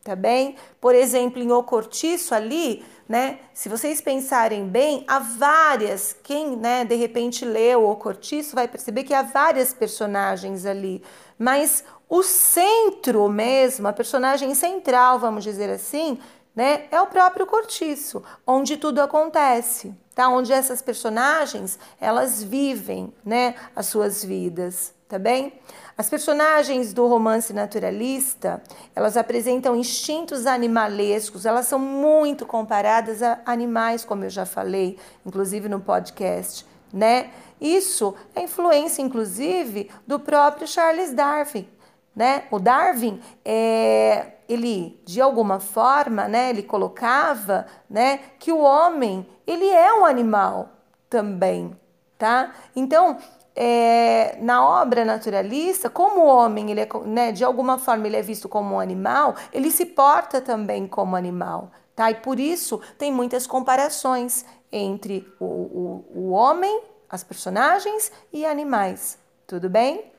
tá 0.03 0.15
bem? 0.15 0.55
Por 0.81 0.93
exemplo, 0.95 1.41
em 1.41 1.51
O 1.51 1.63
Cortiço 1.63 2.35
ali, 2.35 2.83
né? 3.07 3.39
Se 3.53 3.69
vocês 3.69 4.01
pensarem 4.01 4.67
bem, 4.67 5.05
há 5.07 5.19
várias, 5.19 6.13
quem, 6.23 6.57
né, 6.57 6.83
de 6.83 6.95
repente 6.95 7.45
leu 7.45 7.87
O 7.87 7.95
Cortiço 7.95 8.55
vai 8.55 8.67
perceber 8.67 9.03
que 9.03 9.13
há 9.13 9.21
várias 9.21 9.73
personagens 9.73 10.65
ali, 10.65 11.01
mas 11.37 11.83
o 12.09 12.21
centro 12.21 13.29
mesmo, 13.29 13.87
a 13.87 13.93
personagem 13.93 14.53
central, 14.53 15.19
vamos 15.19 15.43
dizer 15.43 15.69
assim, 15.69 16.19
né, 16.55 16.85
é 16.91 17.01
o 17.01 17.07
próprio 17.07 17.45
Cortiço, 17.45 18.23
onde 18.45 18.77
tudo 18.77 19.01
acontece, 19.01 19.93
tá? 20.13 20.29
Onde 20.29 20.53
essas 20.53 20.81
personagens, 20.81 21.79
elas 21.99 22.43
vivem, 22.43 23.13
né, 23.25 23.55
as 23.75 23.87
suas 23.87 24.23
vidas 24.23 24.93
tá 25.13 25.19
bem? 25.19 25.53
As 25.95 26.09
personagens 26.09 26.91
do 26.91 27.05
romance 27.05 27.53
naturalista, 27.53 28.63
elas 28.95 29.15
apresentam 29.15 29.75
instintos 29.75 30.47
animalescos, 30.47 31.45
elas 31.45 31.67
são 31.67 31.77
muito 31.77 32.47
comparadas 32.47 33.21
a 33.21 33.39
animais, 33.45 34.03
como 34.03 34.23
eu 34.23 34.29
já 34.31 34.43
falei, 34.43 34.97
inclusive 35.23 35.69
no 35.69 35.79
podcast, 35.79 36.65
né? 36.91 37.29
Isso 37.61 38.15
é 38.33 38.41
influência, 38.41 39.03
inclusive, 39.03 39.91
do 40.07 40.19
próprio 40.19 40.67
Charles 40.67 41.13
Darwin, 41.13 41.69
né? 42.15 42.43
O 42.52 42.60
Darwin, 42.60 43.19
é, 43.43 44.34
ele, 44.47 45.02
de 45.06 45.21
alguma 45.21 45.60
forma, 45.60 46.28
né, 46.28 46.49
ele 46.49 46.63
colocava, 46.63 47.65
né, 47.89 48.19
que 48.39 48.52
o 48.52 48.60
homem, 48.60 49.26
ele 49.47 49.67
é 49.67 49.93
um 49.93 50.06
animal 50.06 50.69
também, 51.10 51.76
tá? 52.17 52.54
Então, 52.76 53.17
é, 53.56 54.38
na 54.41 54.65
obra 54.65 55.06
naturalista, 55.06 55.89
como 55.89 56.21
o 56.21 56.28
homem, 56.28 56.71
ele 56.71 56.82
é, 56.82 56.89
né, 57.06 57.32
de 57.32 57.43
alguma 57.43 57.78
forma, 57.78 58.08
ele 58.08 58.17
é 58.17 58.21
visto 58.21 58.49
como 58.49 58.76
um 58.76 58.80
animal, 58.80 59.36
ele 59.52 59.71
se 59.71 59.86
porta 59.86 60.41
também 60.41 60.88
como 60.88 61.15
animal. 61.15 61.71
Tá? 61.95 62.10
E 62.10 62.15
por 62.15 62.39
isso 62.39 62.82
tem 62.97 63.12
muitas 63.12 63.45
comparações 63.45 64.43
entre 64.71 65.32
o, 65.39 65.45
o, 65.45 66.06
o 66.15 66.30
homem, 66.32 66.82
as 67.08 67.23
personagens 67.23 68.12
e 68.32 68.43
animais. 68.43 69.19
Tudo 69.45 69.69
bem? 69.69 70.12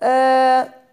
Uh, 0.00 0.83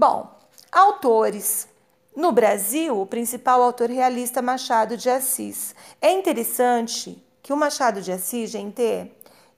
bom, 0.00 0.34
autores. 0.72 1.68
No 2.16 2.32
Brasil, 2.32 2.98
o 2.98 3.04
principal 3.04 3.62
autor 3.62 3.90
realista 3.90 4.40
Machado 4.40 4.96
de 4.96 5.10
Assis. 5.10 5.74
É 6.00 6.10
interessante 6.10 7.22
que 7.42 7.52
o 7.52 7.56
Machado 7.56 8.00
de 8.00 8.10
Assis, 8.10 8.48
gente, 8.48 9.12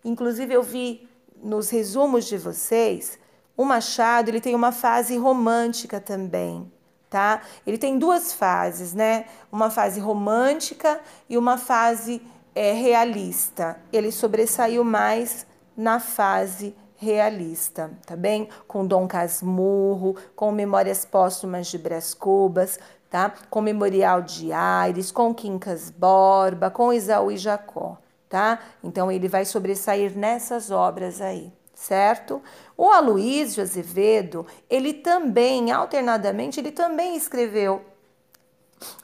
inclusive 0.05 0.53
eu 0.53 0.63
vi 0.65 1.09
nos 1.41 1.71
resumos 1.71 2.25
de 2.25 2.37
vocês, 2.37 3.21
o 3.57 3.65
Machado 3.65 4.31
ele 4.31 4.41
tem 4.41 4.53
uma 4.57 4.73
fase 4.73 5.17
romântica 5.17 6.01
também, 6.01 6.71
tá? 7.09 7.43
Ele 7.65 7.79
tem 7.79 7.97
duas 7.97 8.33
fases, 8.33 8.93
né? 8.93 9.27
Uma 9.51 9.71
fase 9.71 10.01
romântica 10.01 11.01
e 11.29 11.39
uma 11.39 11.57
fase 11.57 12.21
é, 12.53 12.73
realista. 12.73 13.81
Ele 13.93 14.11
sobressaiu 14.11 14.83
mais 14.83 15.47
na 15.77 16.01
fase 16.01 16.75
realista, 17.03 17.91
tá 18.07 18.15
bem? 18.15 18.49
Com 18.69 18.87
Dom 18.87 19.09
Casmurro, 19.09 20.15
com 20.37 20.53
Memórias 20.53 21.05
Póstumas 21.05 21.67
de 21.67 21.77
Brás 21.77 22.15
Cubas, 22.15 22.79
tá? 23.11 23.35
Com 23.51 23.61
Memorial 23.61 24.23
de 24.23 24.53
Aires, 24.53 25.11
com 25.11 25.35
Quincas 25.35 25.91
Borba, 25.91 26.71
com 26.71 26.93
Isaú 26.93 27.33
e 27.33 27.37
Jacó, 27.37 27.99
tá? 28.29 28.61
Então 28.85 29.11
ele 29.11 29.27
vai 29.27 29.45
sobressair 29.45 30.17
nessas 30.17 30.71
obras 30.71 31.21
aí 31.21 31.53
certo? 31.75 32.41
O 32.77 32.89
Aloysio 32.91 33.61
Azevedo, 33.61 34.47
ele 34.71 34.95
também, 34.95 35.73
alternadamente, 35.73 36.61
ele 36.61 36.71
também 36.71 37.17
escreveu 37.17 37.83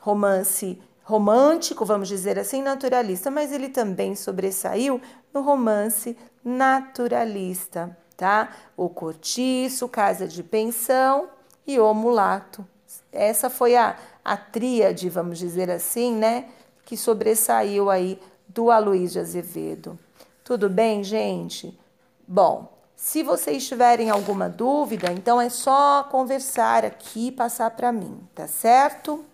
romance 0.01 0.81
romântico, 1.09 1.87
vamos 1.87 2.07
dizer 2.07 2.39
assim, 2.39 2.61
naturalista, 2.61 3.31
mas 3.31 3.51
ele 3.51 3.71
também 3.71 4.15
sobressaiu 4.15 5.01
no 5.33 5.41
romance 5.41 6.15
naturalista, 6.49 7.97
tá? 8.17 8.51
O 8.77 8.89
Cortiço, 8.89 9.89
Casa 9.89 10.27
de 10.27 10.43
Pensão 10.43 11.29
e 11.67 11.79
O 11.79 11.93
Mulato. 11.93 12.67
Essa 13.13 13.51
foi 13.51 13.77
a, 13.77 13.97
a 14.25 14.37
tríade, 14.37 15.09
vamos 15.11 15.39
dizer 15.39 15.71
assim, 15.71 16.15
né? 16.15 16.49
Que 16.85 16.97
sobressaiu 16.97 17.91
aí 17.91 18.19
do 18.49 18.71
Aloysio 18.71 19.21
Azevedo. 19.21 19.99
Tudo 20.43 20.71
bem, 20.71 21.05
gente? 21.05 21.79
Bom, 22.27 22.73
se 22.97 23.23
vocês 23.23 23.69
tiverem 23.69 24.11
alguma 24.11 24.49
dúvida, 24.49 25.13
então 25.13 25.41
é 25.41 25.49
só 25.49 26.03
conversar 26.11 26.85
aqui 26.85 27.29
e 27.29 27.33
passar 27.33 27.71
para 27.71 27.93
mim, 27.93 28.21
tá 28.35 28.49
certo? 28.49 29.25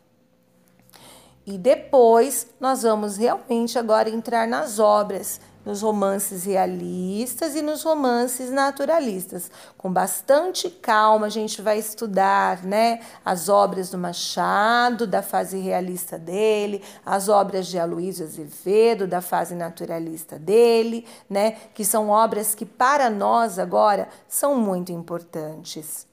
E 1.46 1.56
depois 1.56 2.46
nós 2.58 2.82
vamos 2.82 3.16
realmente 3.16 3.78
agora 3.78 4.10
entrar 4.10 4.46
nas 4.46 4.78
obras 4.78 5.40
nos 5.64 5.80
romances 5.82 6.44
realistas 6.44 7.54
e 7.54 7.62
nos 7.62 7.82
romances 7.82 8.50
naturalistas. 8.50 9.50
Com 9.78 9.92
bastante 9.92 10.68
calma, 10.68 11.26
a 11.26 11.30
gente 11.30 11.62
vai 11.62 11.78
estudar 11.78 12.62
né, 12.62 13.00
as 13.24 13.48
obras 13.48 13.90
do 13.90 13.96
Machado, 13.96 15.06
da 15.06 15.22
fase 15.22 15.58
realista 15.58 16.18
dele, 16.18 16.82
as 17.04 17.28
obras 17.28 17.66
de 17.66 17.78
Aloysio 17.78 18.26
Azevedo, 18.26 19.06
da 19.06 19.20
fase 19.20 19.54
naturalista 19.54 20.38
dele, 20.38 21.06
né, 21.28 21.52
que 21.74 21.84
são 21.84 22.10
obras 22.10 22.54
que 22.54 22.66
para 22.66 23.08
nós 23.08 23.58
agora 23.58 24.08
são 24.28 24.54
muito 24.56 24.92
importantes. 24.92 26.06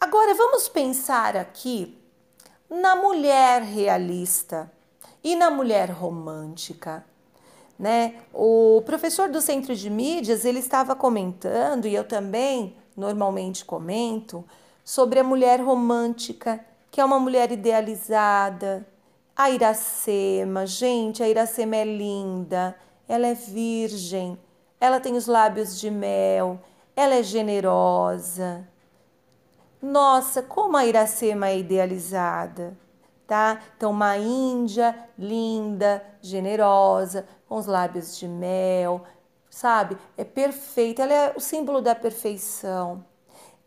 Agora 0.00 0.32
vamos 0.34 0.68
pensar 0.68 1.36
aqui 1.36 1.98
na 2.70 2.94
mulher 2.94 3.62
realista 3.62 4.70
e 5.24 5.34
na 5.34 5.50
mulher 5.50 5.90
romântica. 5.90 7.04
Né? 7.78 8.14
O 8.34 8.82
professor 8.84 9.28
do 9.28 9.40
Centro 9.40 9.74
de 9.74 9.88
Mídias 9.88 10.44
ele 10.44 10.58
estava 10.58 10.96
comentando, 10.96 11.86
e 11.86 11.94
eu 11.94 12.04
também 12.04 12.74
normalmente 12.96 13.64
comento, 13.64 14.44
sobre 14.84 15.20
a 15.20 15.24
mulher 15.24 15.60
romântica, 15.60 16.64
que 16.90 17.00
é 17.00 17.04
uma 17.04 17.20
mulher 17.20 17.52
idealizada. 17.52 18.84
A 19.36 19.50
Iracema, 19.50 20.66
gente, 20.66 21.22
a 21.22 21.28
Iracema 21.28 21.76
é 21.76 21.84
linda, 21.84 22.74
ela 23.06 23.28
é 23.28 23.34
virgem, 23.34 24.36
ela 24.80 24.98
tem 24.98 25.14
os 25.16 25.26
lábios 25.26 25.78
de 25.78 25.90
mel, 25.90 26.58
ela 26.96 27.14
é 27.14 27.22
generosa. 27.22 28.66
Nossa, 29.80 30.42
como 30.42 30.76
a 30.76 30.84
Iracema 30.84 31.48
é 31.48 31.58
idealizada 31.58 32.76
tá? 33.28 33.60
Então, 33.76 33.90
uma 33.90 34.16
Índia 34.16 34.98
linda, 35.16 36.02
generosa, 36.22 37.26
com 37.48 37.56
os 37.56 37.66
lábios 37.66 38.16
de 38.18 38.28
mel, 38.28 39.04
sabe? 39.48 39.96
É 40.16 40.24
perfeita, 40.24 41.02
ela 41.02 41.12
é 41.12 41.34
o 41.36 41.40
símbolo 41.40 41.80
da 41.80 41.94
perfeição. 41.94 43.04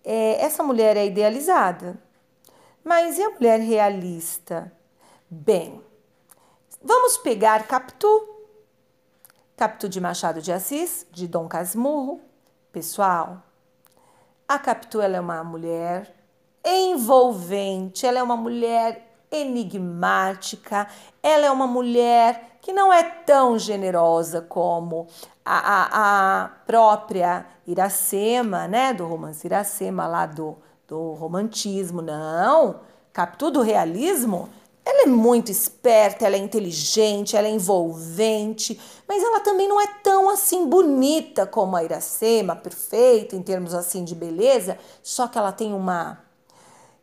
É, 0.04 0.44
essa 0.44 0.63
mulher 0.63 0.96
é 0.96 1.06
idealizada. 1.06 2.00
Mas 2.84 3.17
e 3.17 3.24
a 3.24 3.30
mulher 3.32 3.60
realista? 3.60 4.72
Bem, 5.30 5.82
vamos 6.82 7.17
pegar 7.17 7.67
Capitu. 7.67 8.28
Capitu 9.56 9.88
de 9.88 10.02
Machado 10.02 10.41
de 10.41 10.52
Assis, 10.52 11.06
de 11.12 11.28
Dom 11.28 11.48
Casmurro. 11.48 12.22
Pessoal, 12.72 13.44
a 14.48 14.58
Capitu 14.58 15.02
ela 15.02 15.17
é 15.17 15.20
uma 15.20 15.44
mulher 15.44 16.15
envolvente, 16.65 18.06
ela 18.06 18.20
é 18.20 18.24
uma 18.24 18.38
mulher 18.38 19.12
enigmática, 19.32 20.88
ela 21.22 21.46
é 21.46 21.52
uma 21.52 21.67
mulher 21.67 22.50
que 22.62 22.71
não 22.71 22.93
é 22.93 23.04
tão 23.04 23.58
generosa 23.58 24.41
como 24.41 25.08
a, 25.43 25.58
a, 25.58 26.43
a 26.43 26.47
própria 26.65 27.45
Iracema, 27.65 28.67
né, 28.67 28.93
do 28.93 29.06
romance 29.06 29.45
Iracema, 29.45 30.08
lá 30.08 30.26
do, 30.26 30.56
do 30.88 31.13
romantismo, 31.13 32.02
não. 32.02 32.82
Capitu 33.12 33.50
do 33.50 33.62
realismo, 33.62 34.47
ela 34.86 35.04
é 35.04 35.08
muito 35.08 35.52
esperta, 35.52 36.26
ela 36.26 36.36
é 36.36 36.39
inteligente, 36.39 37.36
ela 37.36 37.47
é 37.47 37.52
envolvente, 37.52 38.80
mas 39.08 39.24
ela 39.24 39.39
também 39.39 39.67
não 39.67 39.82
é 39.82 39.88
tão 40.04 40.30
assim 40.30 40.67
bonita 40.67 41.45
como 41.45 41.76
a 41.76 41.84
Iracema, 41.84 42.56
perfeita 42.56 43.36
em 43.36 43.41
termos 43.41 43.74
assim 43.74 44.04
de 44.04 44.15
beleza, 44.15 44.78
só 45.02 45.28
que 45.28 45.38
ela 45.38 45.52
tem 45.52 45.74
uma 45.74 46.19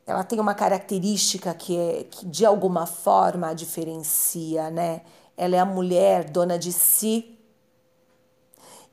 ela 0.07 0.25
tem 0.25 0.41
uma 0.41 0.55
característica 0.55 1.53
que, 1.53 1.77
é, 1.77 2.05
que 2.11 2.25
de 2.25 2.47
alguma 2.47 2.87
forma 2.87 3.49
a 3.49 3.53
diferencia, 3.53 4.71
né? 4.71 5.03
Ela 5.39 5.55
é 5.55 5.59
a 5.61 5.65
mulher 5.65 6.25
dona 6.25 6.59
de 6.59 6.73
si. 6.73 7.39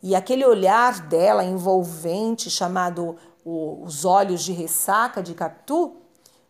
E 0.01 0.15
aquele 0.15 0.45
olhar 0.45 0.99
dela 1.08 1.43
envolvente, 1.43 2.51
chamado 2.51 3.17
o, 3.43 3.84
os 3.84 4.05
olhos 4.05 4.43
de 4.43 4.53
ressaca 4.53 5.23
de 5.23 5.34
Capitu, 5.34 5.95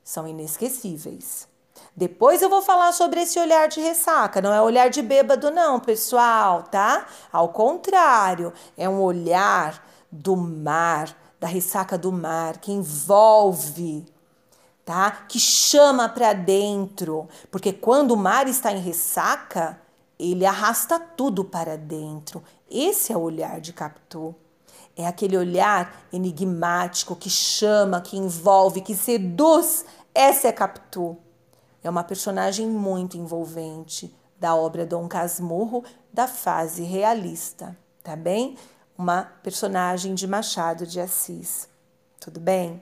são 0.03 0.27
inesquecíveis. 0.27 1.47
Depois 1.95 2.41
eu 2.41 2.49
vou 2.49 2.62
falar 2.62 2.91
sobre 2.91 3.21
esse 3.21 3.39
olhar 3.39 3.69
de 3.69 3.79
ressaca. 3.79 4.41
Não 4.41 4.51
é 4.53 4.62
olhar 4.62 4.89
de 4.89 5.01
bêbado, 5.01 5.49
não, 5.49 5.79
pessoal, 5.79 6.63
tá? 6.63 7.08
Ao 7.31 7.47
contrário, 7.47 8.51
é 8.75 8.89
um 8.89 9.01
olhar 9.01 9.81
do 10.12 10.36
mar, 10.36 11.15
da 11.39 11.47
ressaca 11.47 11.97
do 11.97 12.12
mar, 12.12 12.58
que 12.58 12.73
envolve 12.73 14.05
tá? 14.86 15.10
Que 15.27 15.39
chama 15.39 16.08
para 16.08 16.31
dentro, 16.31 17.27
porque 17.49 17.73
quando 17.73 18.12
o 18.12 18.17
mar 18.17 18.47
está 18.47 18.71
em 18.71 18.79
ressaca, 18.79 19.81
ele 20.17 20.45
arrasta 20.45 20.99
tudo 20.99 21.43
para 21.43 21.78
dentro. 21.78 22.43
Esse 22.69 23.12
é 23.12 23.17
o 23.17 23.21
olhar 23.21 23.60
de 23.60 23.73
Capitu. 23.73 24.36
É 24.95 25.06
aquele 25.06 25.38
olhar 25.38 26.06
enigmático 26.12 27.15
que 27.15 27.30
chama, 27.30 28.01
que 28.01 28.17
envolve, 28.17 28.82
que 28.82 28.95
seduz. 28.95 29.86
Essa 30.13 30.47
é 30.47 30.51
Capitu. 30.51 31.17
É 31.84 31.89
uma 31.89 32.04
personagem 32.04 32.67
muito 32.67 33.17
envolvente 33.17 34.15
da 34.39 34.56
obra 34.56 34.86
Dom 34.86 35.08
Casmurro, 35.08 35.84
da 36.12 36.28
fase 36.28 36.84
realista, 36.84 37.78
tá 38.04 38.15
bem? 38.15 38.58
Uma 38.97 39.23
personagem 39.43 40.13
de 40.13 40.25
Machado 40.25 40.88
de 40.88 40.99
Assis. 40.99 41.67
Tudo 42.19 42.39
bem? 42.39 42.82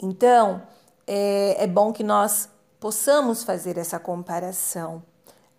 Então, 0.00 0.62
é, 1.06 1.62
é 1.62 1.66
bom 1.66 1.92
que 1.92 2.02
nós 2.02 2.48
possamos 2.80 3.44
fazer 3.44 3.78
essa 3.78 3.98
comparação. 3.98 5.02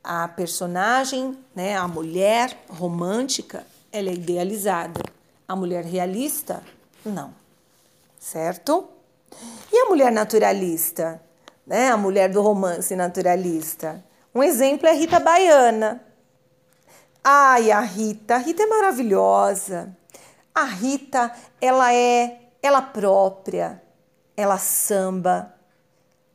A 0.03 0.27
personagem, 0.27 1.37
né, 1.55 1.75
a 1.75 1.87
mulher 1.87 2.57
romântica, 2.69 3.65
ela 3.91 4.09
é 4.09 4.13
idealizada. 4.13 5.01
A 5.47 5.55
mulher 5.55 5.83
realista, 5.83 6.63
não. 7.05 7.33
Certo? 8.19 8.87
E 9.71 9.77
a 9.77 9.85
mulher 9.85 10.11
naturalista? 10.11 11.21
Né? 11.65 11.89
A 11.89 11.97
mulher 11.97 12.29
do 12.29 12.41
romance 12.41 12.95
naturalista. 12.95 14.03
Um 14.33 14.43
exemplo 14.43 14.87
é 14.87 14.91
a 14.91 14.93
Rita 14.93 15.19
Baiana. 15.19 16.01
Ai, 17.23 17.71
a 17.71 17.81
Rita, 17.81 18.35
a 18.35 18.37
Rita 18.37 18.63
é 18.63 18.67
maravilhosa. 18.67 19.95
A 20.53 20.63
Rita, 20.63 21.31
ela 21.61 21.93
é 21.93 22.41
ela 22.61 22.81
própria 22.81 23.81
ela 24.37 24.59
samba 24.59 25.51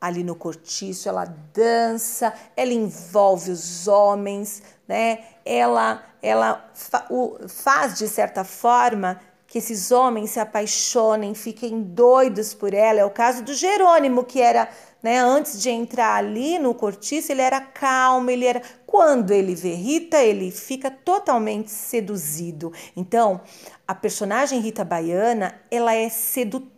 ali 0.03 0.25
no 0.25 0.35
cortiço, 0.35 1.09
ela 1.09 1.25
dança, 1.55 2.35
ela 2.57 2.73
envolve 2.73 3.53
os 3.53 3.87
homens, 3.87 4.61
né? 4.89 5.21
Ela, 5.45 6.03
ela 6.21 6.69
fa 6.75 7.07
o, 7.09 7.37
faz 7.47 7.97
de 7.97 8.09
certa 8.09 8.43
forma 8.43 9.21
que 9.47 9.59
esses 9.59 9.93
homens 9.93 10.31
se 10.31 10.41
apaixonem, 10.41 11.35
fiquem 11.35 11.83
doidos 11.83 12.53
por 12.53 12.75
ela. 12.75 12.99
É 12.99 13.05
o 13.05 13.11
caso 13.11 13.45
do 13.45 13.55
Jerônimo, 13.55 14.25
que 14.25 14.41
era 14.41 14.69
né? 15.03 15.19
Antes 15.19 15.61
de 15.61 15.69
entrar 15.69 16.15
ali 16.15 16.59
no 16.59 16.75
cortiço, 16.75 17.33
ele 17.33 17.43
era 17.43 17.61
calmo, 17.61 18.31
ele 18.31 18.47
era. 18.47 18.63
Quando 18.87 19.33
ele 19.33 19.55
vê 19.55 19.75
Rita, 19.75 20.23
ele 20.23 20.51
fica 20.53 20.91
totalmente 20.91 21.71
seduzido. 21.71 22.73
Então, 22.97 23.41
a 23.89 23.95
personagem 23.95 24.61
Rita 24.61 24.85
Baiana, 24.85 25.61
ela 25.71 25.93
é 25.93 26.09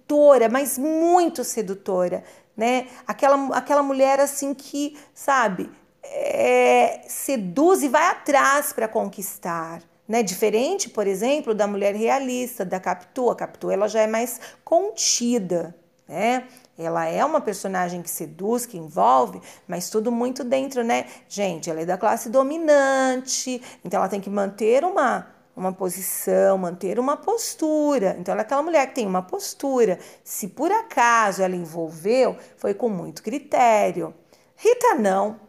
sedutora, 0.05 0.49
mas 0.49 0.79
muito 0.79 1.43
sedutora, 1.43 2.23
né? 2.57 2.87
Aquela, 3.07 3.57
aquela 3.57 3.83
mulher 3.83 4.21
assim 4.21 4.55
que, 4.55 4.97
sabe, 5.15 5.71
é, 6.03 7.01
seduz 7.09 7.83
e 7.83 7.89
vai 7.89 8.07
atrás 8.09 8.73
para 8.73 8.87
conquistar. 8.87 9.83
Né? 10.07 10.23
Diferente, 10.23 10.91
por 10.91 11.07
exemplo, 11.07 11.55
da 11.55 11.67
mulher 11.67 11.95
realista, 11.95 12.63
da 12.65 12.79
Capitu. 12.79 13.31
A 13.31 13.35
Capitu 13.35 13.71
ela 13.71 13.89
já 13.89 14.03
é 14.03 14.07
mais 14.07 14.39
contida, 14.63 15.75
né? 16.07 16.47
Ela 16.77 17.07
é 17.07 17.25
uma 17.25 17.41
personagem 17.41 18.03
que 18.03 18.11
seduz, 18.11 18.67
que 18.67 18.77
envolve, 18.77 19.41
mas 19.67 19.89
tudo 19.89 20.13
muito 20.13 20.45
dentro, 20.45 20.85
né? 20.85 21.07
Gente, 21.29 21.71
ela 21.71 21.81
é 21.81 21.87
da 21.87 21.97
classe 21.97 22.29
dominante, 22.29 23.63
então 23.85 24.01
ela 24.01 24.09
tem 24.09 24.21
que 24.21 24.29
manter 24.29 24.85
uma, 24.85 25.34
uma 25.57 25.73
posição, 25.73 26.59
manter 26.59 26.99
uma 26.99 27.17
postura. 27.17 28.17
Então, 28.19 28.33
ela 28.33 28.43
é 28.43 28.45
aquela 28.45 28.63
mulher 28.63 28.89
que 28.89 28.97
tem 28.97 29.07
uma 29.07 29.23
postura. 29.23 29.99
Se 30.23 30.49
por 30.49 30.71
acaso 30.73 31.43
ela 31.43 31.55
envolveu, 31.55 32.37
foi 32.57 32.75
com 32.75 32.89
muito 32.89 33.23
critério. 33.23 34.15
Rita 34.57 34.95
não. 34.95 35.41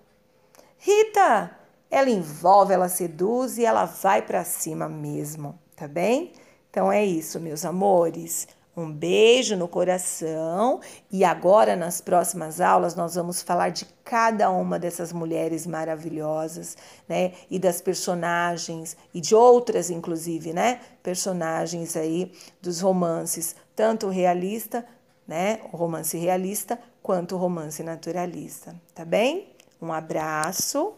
Rita, 0.78 1.58
ela 1.90 2.10
envolve, 2.10 2.74
ela 2.74 2.90
seduz 2.90 3.58
e 3.58 3.66
ela 3.66 3.86
vai 3.86 4.22
para 4.22 4.44
cima 4.44 4.88
mesmo, 4.88 5.58
tá 5.76 5.88
bem? 5.88 6.34
Então 6.70 6.92
é 6.92 7.04
isso, 7.04 7.40
meus 7.40 7.66
amores. 7.66 8.48
Um 8.76 8.92
beijo 8.92 9.56
no 9.56 9.70
coração 9.70 10.82
e 11.10 11.24
agora 11.24 11.78
nas 11.78 12.02
próximas 12.02 12.60
aulas 12.60 12.94
nós 12.94 13.16
vamos 13.16 13.42
falar 13.42 13.70
de 13.70 13.86
cada 14.04 14.52
uma 14.52 14.78
dessas 14.78 15.14
mulheres 15.14 15.66
maravilhosas, 15.66 16.76
né? 17.08 17.32
E 17.50 17.58
das 17.58 17.80
personagens 17.80 18.98
e 19.14 19.22
de 19.22 19.34
outras 19.34 19.90
inclusive, 19.90 20.52
né? 20.52 20.82
Personagens 21.02 21.96
aí 21.96 22.34
dos 22.62 22.82
romances, 22.82 23.56
tanto 23.74 24.10
realista, 24.10 24.86
né? 25.26 25.62
O 25.72 25.78
romance 25.78 26.18
realista 26.18 26.78
quanto 27.02 27.36
o 27.36 27.38
romance 27.38 27.82
naturalista, 27.82 28.76
tá 28.94 29.06
bem? 29.06 29.56
Um 29.82 29.94
abraço. 29.94 30.94